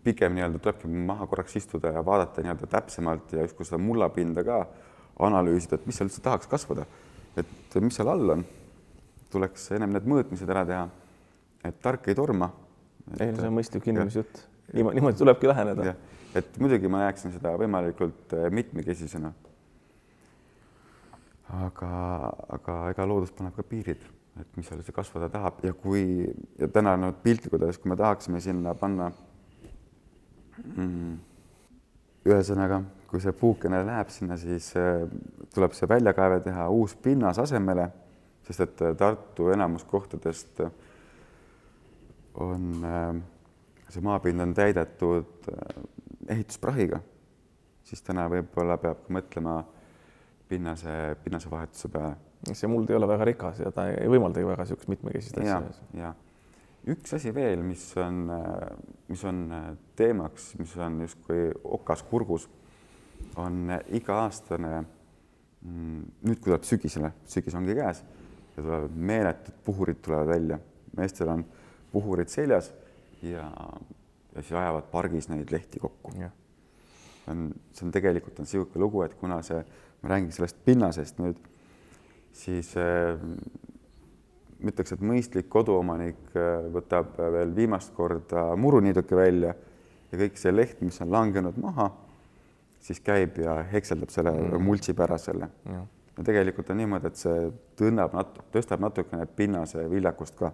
Pigem 0.04 0.37
nii-öelda 0.37 0.61
tulebki 0.62 0.88
maha 0.88 1.26
korraks 1.26 1.57
istuda 1.59 1.90
ja 1.96 2.04
vaadata 2.07 2.44
nii-öelda 2.44 2.68
täpsemalt 2.70 3.33
ja 3.35 3.42
justkui 3.42 3.66
seda 3.66 3.81
mullapinda 3.83 4.44
ka 4.46 4.61
analüüsida, 5.26 5.78
et 5.78 5.88
mis 5.88 5.98
seal 5.98 6.07
üldse 6.07 6.22
tahaks 6.22 6.46
kasvada, 6.50 6.85
et 7.37 7.81
mis 7.83 7.98
seal 7.98 8.12
all 8.12 8.37
on. 8.37 8.44
tuleks 9.28 9.66
ennem 9.76 9.92
need 9.92 10.07
mõõtmised 10.09 10.48
ära 10.48 10.62
teha. 10.64 10.87
et 11.64 11.83
tark 11.83 12.07
ei 12.09 12.14
torma. 12.14 12.52
ei 13.18 13.35
see 13.35 13.48
on 13.48 13.59
mõistlik 13.59 13.90
inimesjutt 13.90 14.46
niimoodi, 14.72 14.94
niimoodi 14.94 15.18
tulebki 15.18 15.48
läheneda. 15.48 15.94
et 16.35 16.59
muidugi 16.59 16.88
ma 16.88 17.02
näeksin 17.07 17.33
seda 17.33 17.54
võimalikult 17.59 18.35
äh, 18.37 18.50
mitmekesisena. 18.50 19.33
aga, 21.64 21.90
aga 22.48 22.78
ega 22.92 23.07
loodus 23.09 23.33
paneb 23.33 23.57
ka 23.57 23.64
piirid, 23.64 24.02
et 24.40 24.57
mis 24.57 24.68
seal 24.68 24.83
see 24.85 24.94
kasvada 24.96 25.29
tahab 25.33 25.62
ja 25.66 25.72
kui 25.77 26.27
ja 26.59 26.68
täna 26.72 26.96
nüüd 27.01 27.22
piltlikult 27.24 27.62
öeldes, 27.62 27.81
kui 27.83 27.92
me 27.92 27.98
tahaksime 27.98 28.40
sinna 28.44 28.74
panna 28.79 29.11
mm, 30.64 31.14
ühesõnaga, 32.29 32.83
kui 33.09 33.22
see 33.24 33.33
puukene 33.37 33.83
läheb 33.87 34.12
sinna, 34.14 34.37
siis 34.40 34.70
äh, 34.79 35.07
tuleb 35.55 35.74
see 35.77 35.88
väljakaeve 35.90 36.42
teha, 36.44 36.68
uus 36.68 36.96
pinnas 37.03 37.40
asemele, 37.42 37.88
sest 38.46 38.66
et 38.66 38.85
äh, 38.85 38.94
Tartu 38.98 39.51
enamus 39.55 39.87
kohtadest 39.88 40.62
on 42.38 42.70
äh, 42.85 43.18
see 43.88 44.05
maapind 44.05 44.40
on 44.40 44.55
täidetud 44.55 45.48
äh, 45.53 45.83
ehitusprahiga, 46.29 47.01
siis 47.85 48.03
täna 48.05 48.27
võib-olla 48.31 48.77
peab 48.81 49.09
mõtlema 49.12 49.62
pinnase, 50.48 51.16
pinnasevahetuse 51.24 51.90
peale. 51.92 52.16
See 52.53 52.70
muld 52.70 52.90
ei 52.90 52.96
ole 52.96 53.09
väga 53.11 53.27
rikas 53.33 53.61
ja 53.64 53.72
ta 53.74 53.88
ei 53.90 54.09
võimalda 54.11 54.42
ju 54.42 54.48
väga 54.51 54.64
niisugust 54.64 54.90
mitmekesist 54.92 55.38
asja. 55.42 55.62
ja 55.98 56.14
üks 56.88 57.14
asi 57.16 57.33
veel, 57.35 57.62
mis 57.66 57.83
on, 58.01 58.29
mis 59.11 59.24
on 59.29 59.42
teemaks, 59.98 60.53
mis 60.61 60.74
on 60.81 61.03
justkui 61.05 61.48
okas 61.79 62.05
kurgus, 62.09 62.46
on 63.38 63.72
iga-aastane, 63.98 64.72
mm, 65.66 66.01
nüüd 66.24 66.40
kui 66.40 66.53
tuleb 66.53 66.66
sügisele, 66.68 67.12
sügis 67.29 67.57
ongi 67.59 67.77
käes 67.79 68.03
ja 68.57 68.62
tulevad 68.62 68.96
meeletud 69.11 69.61
puhurid 69.66 70.01
tulevad 70.05 70.33
välja, 70.33 70.59
meestel 70.96 71.33
on 71.35 71.44
puhurid 71.92 72.31
seljas 72.33 72.70
ja, 73.22 73.44
ja 74.35 74.42
siis 74.42 74.55
ajavad 74.55 74.88
pargis 74.92 75.29
neid 75.33 75.53
lehti 75.53 75.83
kokku. 75.83 76.14
on, 77.29 77.51
see 77.77 77.87
on 77.87 77.92
tegelikult 77.92 78.38
on 78.40 78.48
niisugune 78.48 78.83
lugu, 78.83 79.03
et 79.05 79.14
kuna 79.20 79.42
see, 79.44 79.61
ma 80.03 80.14
räägin 80.14 80.33
sellest 80.33 80.64
pinnasest 80.64 81.20
nüüd, 81.20 81.38
siis 82.32 82.74
äh, 82.76 83.18
ma 84.58 84.72
ütleks, 84.72 84.94
et 84.94 85.04
mõistlik 85.04 85.48
koduomanik 85.52 86.36
äh, 86.36 86.66
võtab 86.74 87.16
veel 87.18 87.54
viimast 87.56 87.94
korda 87.96 88.50
muruniiduki 88.56 89.18
välja 89.18 89.54
ja 90.12 90.20
kõik 90.24 90.40
see 90.40 90.54
leht, 90.54 90.80
mis 90.82 91.00
on 91.04 91.12
langenud 91.12 91.58
maha, 91.62 91.90
siis 92.82 93.00
käib 93.04 93.38
ja 93.42 93.60
hekseldab 93.72 94.12
selle 94.14 94.32
mm., 94.34 94.64
multsib 94.64 95.00
ära 95.04 95.18
selle. 95.20 95.50
ja 95.68 95.84
tegelikult 96.24 96.70
on 96.72 96.80
niimoodi, 96.80 97.10
et 97.10 97.20
see 97.20 97.50
tõnnab 97.78 98.16
nat-, 98.16 98.40
tõstab 98.54 98.82
natukene 98.82 99.26
pinnase 99.38 99.84
viljakust 99.90 100.38
ka 100.38 100.52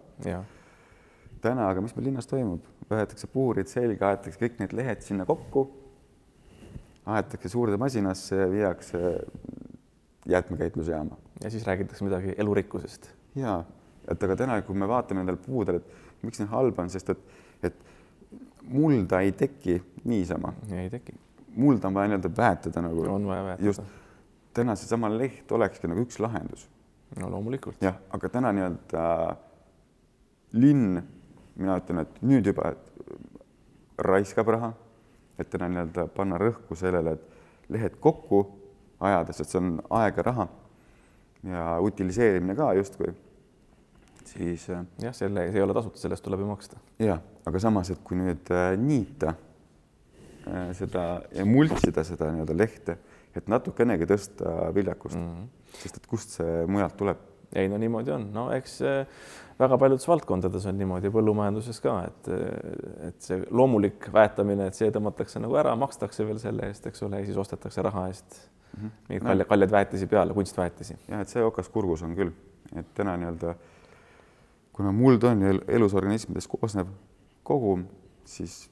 täna, 1.45 1.69
aga 1.69 1.83
mis 1.85 1.95
meil 1.97 2.09
linnas 2.09 2.29
toimub, 2.29 2.65
võetakse 2.89 3.29
puurid 3.33 3.69
selga, 3.71 4.13
aetakse 4.13 4.41
kõik 4.41 4.61
need 4.63 4.73
lehed 4.77 5.05
sinna 5.05 5.27
kokku, 5.29 5.67
aetakse 7.05 7.51
suurde 7.53 7.77
masinasse 7.81 8.39
ja 8.39 8.49
viiakse 8.51 9.01
jäätmekäitlusjaama. 10.33 11.19
Ja 11.43 11.51
siis 11.51 11.67
räägitakse 11.67 12.05
midagi 12.05 12.35
elurikkusest. 12.39 13.11
ja, 13.35 13.65
et 14.09 14.23
aga 14.23 14.37
täna, 14.37 14.61
kui 14.63 14.77
me 14.79 14.89
vaatame 14.89 15.23
nendel 15.23 15.41
puudel, 15.41 15.81
et 15.81 16.23
miks 16.23 16.41
nii 16.41 16.51
halb 16.53 16.79
on, 16.79 16.91
sest 16.91 17.11
et, 17.11 17.27
et 17.63 17.77
mulda 18.69 19.21
ei 19.21 19.33
teki 19.33 19.81
niisama. 20.05 20.55
ei 20.73 20.91
teki. 20.91 21.19
mulda 21.57 21.89
on 21.89 21.95
vaja 21.95 22.13
nii-öelda 22.13 22.33
väetada 22.37 22.83
nagu. 22.83 23.07
on 23.11 23.27
vaja 23.27 23.45
väetada. 23.45 23.67
just 23.67 23.83
täna 24.55 24.77
seesama 24.79 25.11
leht 25.11 25.53
olekski 25.53 25.91
nagu 25.91 26.05
üks 26.07 26.21
lahendus. 26.23 26.69
no 27.21 27.31
loomulikult. 27.31 27.83
jah, 27.83 27.99
aga 28.11 28.29
täna 28.29 28.53
nii-öelda 28.53 29.05
linn 30.53 31.03
mina 31.55 31.79
ütlen, 31.79 32.03
et 32.03 32.23
nüüd 32.23 32.47
juba 32.47 32.73
raiskab 33.99 34.49
raha, 34.51 34.73
et 35.39 35.51
täna 35.51 35.69
nii-öelda 35.71 36.09
panna 36.15 36.39
rõhku 36.39 36.79
sellele, 36.79 37.15
et 37.19 37.71
lehed 37.75 37.99
kokku 38.03 38.45
ajades, 39.01 39.41
et 39.41 39.51
see 39.51 39.61
on 39.61 39.77
aega, 39.91 40.23
raha 40.23 40.49
ja 41.51 41.79
utiliseerimine 41.81 42.57
ka 42.59 42.73
justkui. 42.79 43.15
siis 44.25 44.69
äh, 44.71 44.85
jah, 45.03 45.15
selle, 45.15 45.49
see 45.53 45.61
ei 45.61 45.65
ole 45.65 45.75
tasuta, 45.77 46.01
sellest 46.01 46.25
tuleb 46.25 46.41
ju 46.41 46.47
maksta. 46.49 46.81
ja, 46.99 47.19
aga 47.47 47.61
samas, 47.63 47.91
et 47.93 48.01
kui 48.05 48.19
nüüd 48.19 48.51
äh, 48.55 48.73
niita 48.81 49.35
äh, 50.49 50.73
seda 50.79 51.05
ja 51.35 51.45
multsida 51.49 52.05
seda 52.07 52.33
nii-öelda 52.33 52.57
lehte, 52.57 52.99
et 53.37 53.51
natukenegi 53.51 54.09
tõsta 54.09 54.73
viljakust 54.75 55.19
mm, 55.19 55.31
-hmm. 55.31 55.79
sest 55.83 56.01
et 56.01 56.11
kust 56.11 56.39
see 56.41 56.67
mujalt 56.67 56.97
tuleb? 56.97 57.31
ei 57.55 57.69
no 57.69 57.79
niimoodi 57.79 58.11
on, 58.11 58.31
no 58.35 58.49
eks 58.53 58.81
väga 59.59 59.79
paljudes 59.79 60.09
valdkondades 60.09 60.67
on 60.67 60.79
niimoodi, 60.79 61.13
põllumajanduses 61.15 61.79
ka, 61.83 61.99
et, 62.09 62.31
et 63.09 63.21
see 63.23 63.39
loomulik 63.51 64.09
väetamine, 64.15 64.67
et 64.71 64.79
see 64.79 64.91
tõmmatakse 64.95 65.43
nagu 65.43 65.57
ära, 65.61 65.77
makstakse 65.79 66.27
veel 66.27 66.41
selle 66.43 66.71
eest, 66.71 66.89
eks 66.91 67.05
ole, 67.07 67.23
ja 67.23 67.29
siis 67.29 67.39
ostetakse 67.39 67.83
raha 67.87 68.09
eest 68.11 68.41
mm 68.41 68.83
-hmm. 68.83 68.97
mingeid 69.09 69.23
no. 69.23 69.29
kalleid, 69.29 69.49
kalleid 69.49 69.71
väetisi 69.71 70.07
peale, 70.07 70.35
kunstväetisi. 70.35 70.97
jah, 71.09 71.21
et 71.21 71.29
see 71.29 71.45
okas 71.45 71.69
kurgus 71.69 72.03
on 72.03 72.17
küll, 72.17 72.33
et 72.77 72.95
täna 72.95 73.17
nii-öelda 73.17 73.55
kuna 74.75 74.93
muld 74.93 75.23
on 75.23 75.43
ju 75.43 75.61
elusorganismidest 75.69 76.51
koosnev 76.51 76.87
kogum, 77.43 77.85
siis 78.25 78.71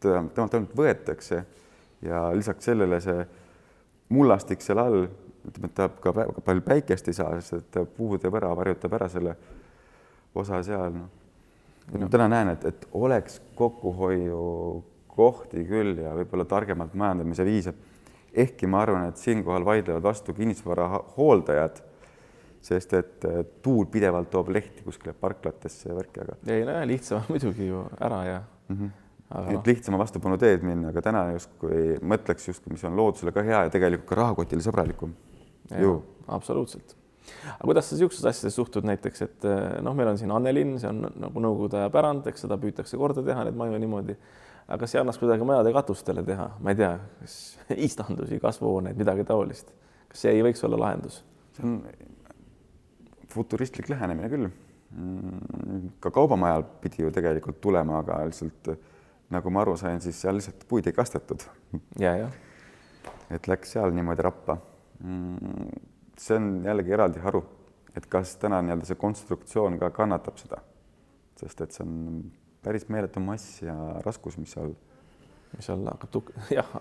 temalt 0.00 0.54
ainult 0.54 0.74
võetakse 0.76 1.44
ja 2.04 2.28
lisaks 2.36 2.68
sellele 2.68 3.00
see 3.00 3.24
mullastik 4.14 4.62
seal 4.64 4.80
all, 4.82 5.06
ütleme, 5.48 5.70
et 5.70 5.74
ta 5.74 5.88
ka 5.88 6.12
väga 6.14 6.44
palju 6.44 6.64
päikest 6.66 7.08
ei 7.08 7.16
saa, 7.16 7.40
sest 7.40 7.76
et 7.76 7.96
puu 7.96 8.18
teeb 8.20 8.36
ära, 8.36 8.52
varjutab 8.56 8.98
ära 8.98 9.08
selle 9.08 9.34
osa 10.38 10.60
seal, 10.66 10.92
noh. 10.94 11.08
no 11.98 12.08
täna 12.12 12.28
näen, 12.32 12.48
et, 12.54 12.62
et 12.68 12.86
oleks 12.98 13.40
kokkuhoiukohti 13.58 15.64
küll 15.68 15.92
ja 16.04 16.10
võib-olla 16.18 16.44
targemalt 16.48 16.94
majandamise 16.98 17.44
viise. 17.48 17.72
ehkki 18.34 18.66
ma 18.66 18.82
arvan, 18.84 19.08
et 19.08 19.16
siinkohal 19.16 19.64
vaidlevad 19.64 20.02
vastu 20.02 20.34
kinnisvara 20.34 20.88
hooldajad, 21.16 21.82
sest 22.62 22.92
et 22.98 23.24
tuul 23.62 23.86
pidevalt 23.90 24.30
toob 24.30 24.48
lehti 24.54 24.82
kuskile 24.84 25.12
parklatesse 25.12 25.88
ja 25.88 25.94
värki, 25.96 26.20
aga. 26.24 26.32
ei 26.46 26.64
no 26.66 26.72
lihtsam 26.86 27.22
muidugi 27.28 27.66
ju 27.68 27.84
ära 28.00 28.24
ja 28.24 28.42
mm. 28.68 28.76
-hmm 28.76 28.90
aga 29.28 29.52
noh. 29.52 29.62
lihtsama 29.66 29.98
vastupanu 30.00 30.38
teed 30.40 30.62
minna, 30.64 30.88
aga 30.88 31.02
täna 31.04 31.26
justkui 31.34 31.98
mõtleks 32.00 32.48
justkui, 32.48 32.72
mis 32.72 32.84
on 32.88 32.96
loodusele 32.96 33.32
ka 33.36 33.44
hea 33.44 33.58
ja 33.66 33.72
tegelikult 33.74 34.08
ka 34.08 34.16
rahakotile 34.22 34.64
sõbralikum. 34.64 35.12
absoluutselt 36.26 36.97
aga 37.54 37.70
kuidas 37.70 37.88
sa 37.88 37.96
niisugusesse 37.96 38.30
asjadesse 38.30 38.56
suhtud 38.56 38.88
näiteks, 38.88 39.24
et 39.26 39.48
eh, 39.48 39.62
noh, 39.84 39.96
meil 39.98 40.12
on 40.12 40.20
siin 40.20 40.32
Annelinn, 40.34 40.76
see 40.82 40.90
on 40.90 41.06
nagu 41.08 41.44
nõukogude 41.44 41.80
aja 41.82 41.92
pärand, 41.94 42.28
eks 42.30 42.46
seda 42.46 42.58
püütakse 42.60 43.00
korda 43.00 43.24
teha, 43.26 43.46
neid 43.48 43.58
maju 43.58 43.80
niimoodi. 43.80 44.18
aga 44.68 44.82
kas 44.82 44.94
ei 44.94 45.00
annaks 45.00 45.18
kuidagi 45.20 45.46
majade 45.48 45.72
katustele 45.76 46.24
teha, 46.26 46.50
ma 46.60 46.74
ei 46.74 46.80
tea, 46.82 46.92
kas 47.22 47.38
istandusi, 47.88 48.40
kasvuhooneid, 48.42 48.98
midagi 49.00 49.26
taolist. 49.28 49.72
kas 50.08 50.26
see 50.26 50.36
ei 50.36 50.44
võiks 50.46 50.64
olla 50.68 50.80
lahendus? 50.84 51.22
see 51.56 51.66
on 51.66 51.82
futuristlik 53.28 53.88
lähenemine 53.92 54.30
küll. 54.32 54.48
Mm, 54.88 55.90
ka 56.00 56.10
kaubamajal 56.14 56.64
pidi 56.80 57.02
ju 57.02 57.10
tegelikult 57.12 57.60
tulema, 57.60 58.00
aga 58.00 58.22
lihtsalt 58.30 58.70
nagu 59.34 59.52
ma 59.52 59.60
aru 59.60 59.76
sain, 59.76 60.00
siis 60.00 60.16
seal 60.22 60.38
lihtsalt 60.38 60.64
puid 60.68 60.88
ei 60.88 60.96
kastetud. 60.96 61.44
ja, 62.00 62.14
ja. 62.16 62.30
et 63.30 63.48
läks 63.48 63.74
seal 63.76 63.92
niimoodi 63.92 64.24
rappa 64.24 64.56
mm, 65.04 65.68
see 66.22 66.36
on 66.38 66.50
jällegi 66.66 66.94
eraldi 66.96 67.22
haru, 67.22 67.42
et 67.96 68.06
kas 68.10 68.36
täna 68.42 68.60
nii-öelda 68.64 68.88
see 68.88 68.98
konstruktsioon 69.00 69.78
ka 69.80 69.90
kannatab 69.94 70.38
seda, 70.40 70.60
sest 71.40 71.64
et 71.64 71.76
see 71.76 71.86
on 71.86 71.96
päris 72.64 72.88
meeletu 72.92 73.20
mass 73.22 73.62
ja 73.62 73.74
raskus, 74.04 74.38
mis 74.40 74.52
seal, 74.56 74.74
mis 75.54 75.68
seal 75.68 75.84
hakkab 75.88 76.32
jah, 76.58 76.74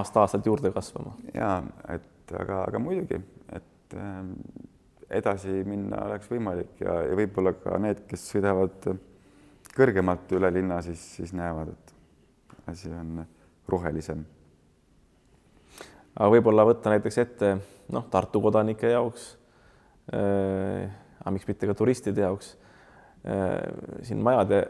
aasta-aastalt 0.00 0.46
juurde 0.46 0.72
kasvama. 0.74 1.14
ja 1.34 1.60
et 1.94 2.34
aga, 2.38 2.64
aga 2.68 2.82
muidugi, 2.82 3.20
et 3.52 3.96
äh, 3.98 4.18
edasi 5.10 5.62
minna 5.66 6.04
oleks 6.06 6.30
võimalik 6.30 6.82
ja, 6.84 7.00
ja 7.08 7.16
võib-olla 7.18 7.54
ka 7.58 7.78
need, 7.82 8.04
kes 8.10 8.28
sõidavad 8.32 8.90
kõrgemalt 9.74 10.32
üle 10.36 10.50
linna, 10.54 10.80
siis, 10.82 11.02
siis 11.16 11.32
näevad, 11.36 11.72
et 11.74 12.68
asi 12.70 12.90
on 12.94 13.22
rohelisem. 13.70 14.24
Aga 16.20 16.30
võib-olla 16.34 16.66
võtta 16.68 16.92
näiteks 16.92 17.18
ette 17.24 17.54
noh, 17.94 18.04
Tartu 18.12 18.42
kodanike 18.44 18.92
jaoks 18.92 19.32
äh,, 20.12 20.90
aga 21.20 21.34
miks 21.34 21.48
mitte 21.48 21.70
ka 21.70 21.76
turistide 21.78 22.26
jaoks 22.26 22.54
äh,, 23.24 23.56
siin 24.06 24.20
majade 24.24 24.64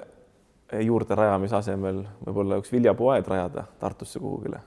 juurde 0.87 1.19
rajamise 1.19 1.57
asemel 1.59 2.05
võib-olla 2.23 2.61
üks 2.63 2.71
viljapuuaed 2.73 3.27
rajada 3.29 3.67
Tartusse 3.81 4.23
kuhugile. 4.23 4.61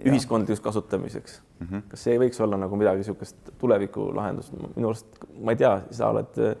ühiskondlikuks 0.00 0.62
kasutamiseks 0.64 1.40
mm. 1.58 1.66
-hmm. 1.66 1.82
kas 1.88 2.04
see 2.04 2.14
ei 2.14 2.20
võiks 2.22 2.40
olla 2.40 2.56
nagu 2.56 2.76
midagi 2.76 3.02
niisugust 3.02 3.50
tulevikulahendust, 3.58 4.54
minu 4.76 4.88
arust, 4.88 5.18
ma 5.42 5.52
ei 5.52 5.60
tea, 5.60 5.74
sa 5.90 6.08
oled 6.14 6.38
äh, 6.38 6.54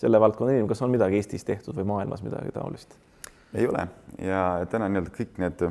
selle 0.00 0.20
valdkonna 0.20 0.54
inimene, 0.54 0.68
kas 0.68 0.82
on 0.82 0.94
midagi 0.94 1.18
Eestis 1.20 1.44
tehtud 1.44 1.76
või 1.76 1.84
maailmas 1.84 2.22
midagi 2.22 2.54
taolist? 2.54 2.96
ei 3.54 3.68
ole 3.68 3.88
ja 4.22 4.66
täna 4.70 4.88
nii-öelda 4.88 5.12
kõik 5.18 5.42
need, 5.42 5.66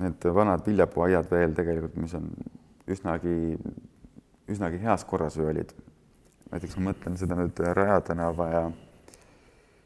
need 0.00 0.26
vanad 0.34 0.66
viljapuuaiad 0.66 1.30
veel 1.30 1.54
tegelikult, 1.54 1.96
mis 2.00 2.14
on 2.18 2.28
üsnagi, 2.90 3.58
üsnagi 4.50 4.80
heas 4.82 5.04
korras 5.04 5.36
ju 5.38 5.46
olid. 5.48 5.72
näiteks 6.50 6.76
ma 6.78 6.90
mõtlen 6.90 7.16
seda 7.18 7.38
nüüd 7.38 7.60
Raja 7.74 8.00
tänava 8.04 8.48
ja, 8.50 8.64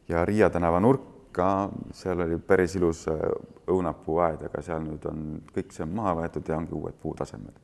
ja 0.08 0.24
Riia 0.28 0.50
tänava 0.50 0.80
nurka, 0.80 1.70
seal 1.96 2.20
oli 2.20 2.38
päris 2.38 2.74
ilus 2.76 3.06
äh, 3.08 3.22
õunapuuaed, 3.68 4.42
aga 4.48 4.62
seal 4.62 4.82
nüüd 4.84 5.06
on 5.08 5.24
kõik 5.54 5.72
see 5.72 5.86
on 5.86 5.94
maha 6.00 6.16
võetud 6.22 6.48
ja 6.48 6.58
ongi 6.58 6.76
uued 6.76 6.98
puud 7.00 7.20
asemel. 7.24 7.54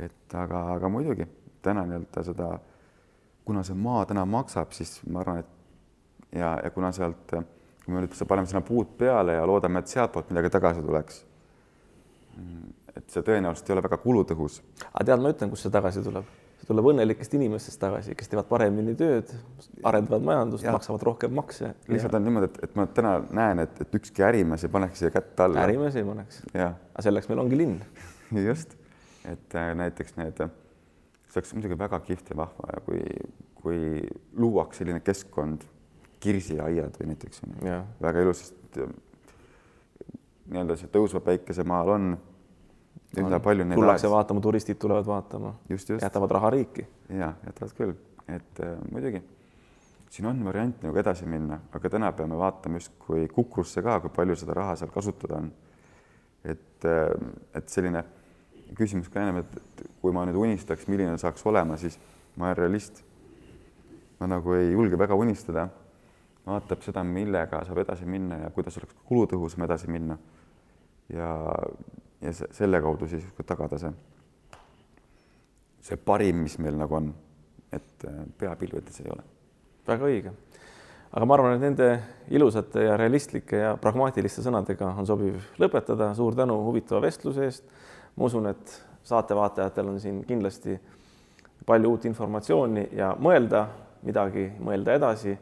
et 0.00 0.34
aga, 0.34 0.64
aga 0.76 0.88
muidugi 0.88 1.26
täna 1.62 1.84
nii-öelda 1.86 2.22
seda, 2.24 2.50
kuna 3.44 3.62
see 3.66 3.76
maa 3.76 4.04
täna 4.06 4.24
maksab, 4.24 4.72
siis 4.72 5.00
ma 5.10 5.20
arvan, 5.20 5.42
et 5.42 6.38
ja, 6.38 6.54
ja 6.64 6.70
kuna 6.70 6.92
sealt, 6.92 7.34
kui 7.84 7.94
me 7.94 8.04
nüüd 8.04 8.14
paneme 8.28 8.50
sinna 8.50 8.62
puud 8.66 8.96
peale 8.98 9.38
ja 9.38 9.46
loodame, 9.48 9.82
et 9.82 9.92
sealtpoolt 9.92 10.30
midagi 10.30 10.52
tagasi 10.52 10.82
tuleks 10.84 11.24
et 12.96 13.10
see 13.12 13.24
tõenäoliselt 13.26 13.70
ei 13.70 13.76
ole 13.76 13.82
väga 13.86 13.98
kulutõhus. 14.02 14.60
aga 14.90 15.06
tead, 15.08 15.22
ma 15.22 15.32
ütlen, 15.32 15.50
kust 15.52 15.66
see 15.66 15.74
tagasi 15.74 16.02
tuleb, 16.04 16.28
see 16.60 16.68
tuleb 16.68 16.88
õnnelikest 16.92 17.34
inimestest 17.38 17.80
tagasi, 17.82 18.14
kes 18.18 18.30
teevad 18.30 18.48
paremini 18.50 18.94
tööd, 18.98 19.32
arendavad 19.86 20.26
majandust, 20.26 20.66
maksavad 20.66 21.06
rohkem 21.10 21.34
makse. 21.36 21.72
lihtsalt 21.90 22.16
on 22.18 22.26
niimoodi, 22.26 22.50
et, 22.50 22.60
et 22.68 22.78
ma 22.78 22.86
täna 23.00 23.16
näen, 23.36 23.64
et, 23.66 23.82
et 23.84 23.98
ükski 24.00 24.26
ärimees 24.26 24.66
ei 24.66 24.72
paneks 24.72 25.02
siia 25.02 25.12
kätt 25.14 25.44
alla. 25.46 25.64
ärimees 25.66 25.98
ei 26.00 26.06
paneks. 26.06 26.42
aga 26.54 27.06
selleks 27.06 27.30
meil 27.30 27.44
ongi 27.44 27.60
linn 27.60 27.78
just, 28.50 28.76
et 29.28 29.58
äh, 29.58 29.72
näiteks 29.78 30.16
need, 30.20 30.44
see 31.30 31.42
oleks 31.42 31.54
muidugi 31.56 31.78
väga 31.78 32.02
kihvt 32.06 32.32
ja 32.34 32.40
vahva, 32.44 32.80
kui, 32.86 33.04
kui 33.60 33.82
luuaks 34.36 34.82
selline 34.82 35.02
keskkond, 35.04 35.66
kirsiaiad 36.20 36.98
või 37.00 37.12
näiteks 37.12 37.44
väga 38.02 38.24
ilus, 38.24 38.44
sest 38.44 38.80
äh, 38.82 38.92
nii-öelda 40.50 40.76
see 40.76 40.90
tõusva 40.92 41.22
päikese 41.24 41.64
maal 41.64 41.94
on 41.96 42.12
üsna 43.16 43.40
palju. 43.42 43.66
tullakse 43.74 44.06
ajas. 44.06 44.14
vaatama, 44.14 44.40
turistid 44.44 44.78
tulevad 44.82 45.06
vaatama, 45.06 45.54
jätavad 45.70 46.38
raha 46.38 46.54
riiki. 46.56 46.86
ja 47.08 47.34
jätavad 47.46 47.76
küll, 47.78 47.94
et 48.28 48.64
äh, 48.64 48.78
muidugi 48.92 49.22
siin 50.10 50.26
on 50.26 50.44
variant 50.44 50.82
nagu 50.82 50.98
edasi 50.98 51.26
minna, 51.30 51.60
aga 51.72 51.90
täna 51.90 52.10
peame 52.12 52.38
vaatama 52.38 52.80
justkui 52.80 53.28
kukrusse 53.30 53.82
ka, 53.82 54.00
kui 54.02 54.10
palju 54.14 54.36
seda 54.40 54.56
raha 54.58 54.76
seal 54.78 54.90
kasutada 54.90 55.38
on. 55.38 55.52
et 56.44 56.84
äh,, 56.88 57.10
et 57.54 57.68
selline 57.68 58.02
küsimus 58.78 59.10
ka 59.10 59.20
ennem, 59.22 59.42
et 59.42 59.84
kui 60.00 60.12
ma 60.14 60.24
nüüd 60.26 60.38
unistaks, 60.40 60.86
milline 60.88 61.18
saaks 61.18 61.44
olema, 61.46 61.76
siis 61.76 61.98
ma 62.36 62.48
olen 62.48 62.56
realist. 62.58 63.04
ma 64.20 64.28
nagu 64.28 64.54
ei 64.54 64.72
julge 64.72 64.98
väga 64.98 65.14
unistada. 65.14 65.68
Vaatab 66.46 66.82
seda, 66.82 67.04
millega 67.04 67.64
saab 67.66 67.78
edasi 67.84 68.06
minna 68.08 68.44
ja 68.44 68.50
kuidas 68.50 68.78
oleks 68.80 68.96
kulutõhusam 69.08 69.64
edasi 69.66 69.90
minna. 69.90 70.18
ja 71.12 71.30
ja 72.20 72.32
selle 72.32 72.80
kaudu 72.80 73.08
siis 73.08 73.24
tagada 73.46 73.78
see, 73.80 73.90
see 75.80 75.96
parim, 75.96 76.42
mis 76.44 76.58
meil 76.60 76.76
nagu 76.78 76.96
on, 76.98 77.10
et 77.72 78.06
äh, 78.08 78.22
peapilvedes 78.38 79.00
ei 79.00 79.10
ole. 79.14 79.24
väga 79.88 80.06
õige. 80.06 80.32
aga 81.10 81.26
ma 81.26 81.34
arvan, 81.34 81.56
et 81.56 81.64
nende 81.64 81.88
ilusate 82.36 82.84
ja 82.84 82.96
realistlike 83.00 83.62
ja 83.62 83.74
pragmaatiliste 83.80 84.44
sõnadega 84.44 84.92
on 85.00 85.08
sobiv 85.08 85.40
lõpetada. 85.58 86.12
suur 86.14 86.36
tänu 86.36 86.60
huvitava 86.66 87.02
vestluse 87.06 87.44
eest. 87.48 87.64
ma 88.16 88.28
usun, 88.28 88.46
et 88.46 88.80
saatevaatajatel 89.02 89.88
on 89.88 90.00
siin 90.00 90.24
kindlasti 90.24 90.78
palju 91.66 91.94
uut 91.94 92.04
informatsiooni 92.04 92.88
ja 92.96 93.14
mõelda 93.18 93.66
midagi, 94.02 94.50
mõelda 94.60 94.96
edasi. 94.96 95.38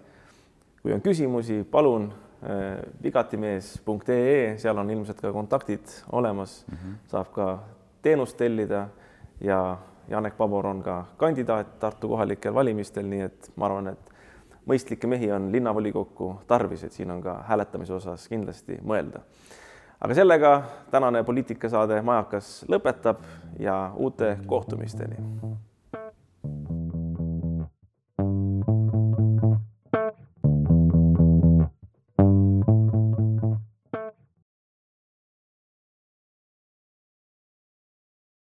Kui 0.88 0.96
on 0.96 1.04
küsimusi, 1.04 1.60
palun 1.68 2.08
Äh, 2.42 2.78
vigatimees.ee, 3.02 4.58
seal 4.62 4.78
on 4.78 4.90
ilmselt 4.90 5.18
ka 5.20 5.32
kontaktid 5.32 5.90
olemas 6.12 6.64
mm, 6.68 6.76
-hmm. 6.76 6.92
saab 7.10 7.32
ka 7.32 7.58
teenust 8.02 8.36
tellida 8.36 8.88
ja 9.40 9.78
Janek 10.08 10.36
Pabor 10.36 10.66
on 10.66 10.82
ka 10.82 11.04
kandidaat 11.16 11.78
Tartu 11.78 12.08
kohalikel 12.08 12.54
valimistel, 12.54 13.06
nii 13.06 13.20
et 13.20 13.50
ma 13.56 13.66
arvan, 13.66 13.88
et 13.88 14.12
mõistlikke 14.70 15.06
mehi 15.06 15.32
on 15.32 15.52
linnavolikokku 15.52 16.40
tarvis, 16.46 16.84
et 16.84 16.92
siin 16.92 17.10
on 17.10 17.22
ka 17.22 17.42
hääletamise 17.48 17.94
osas 17.94 18.28
kindlasti 18.28 18.78
mõelda. 18.82 19.20
aga 20.00 20.14
sellega 20.14 20.62
tänane 20.90 21.24
poliitikasaade 21.24 22.02
Majakas 22.02 22.64
lõpetab 22.68 23.16
ja 23.58 23.92
uute 23.96 24.38
kohtumisteni 24.46 25.16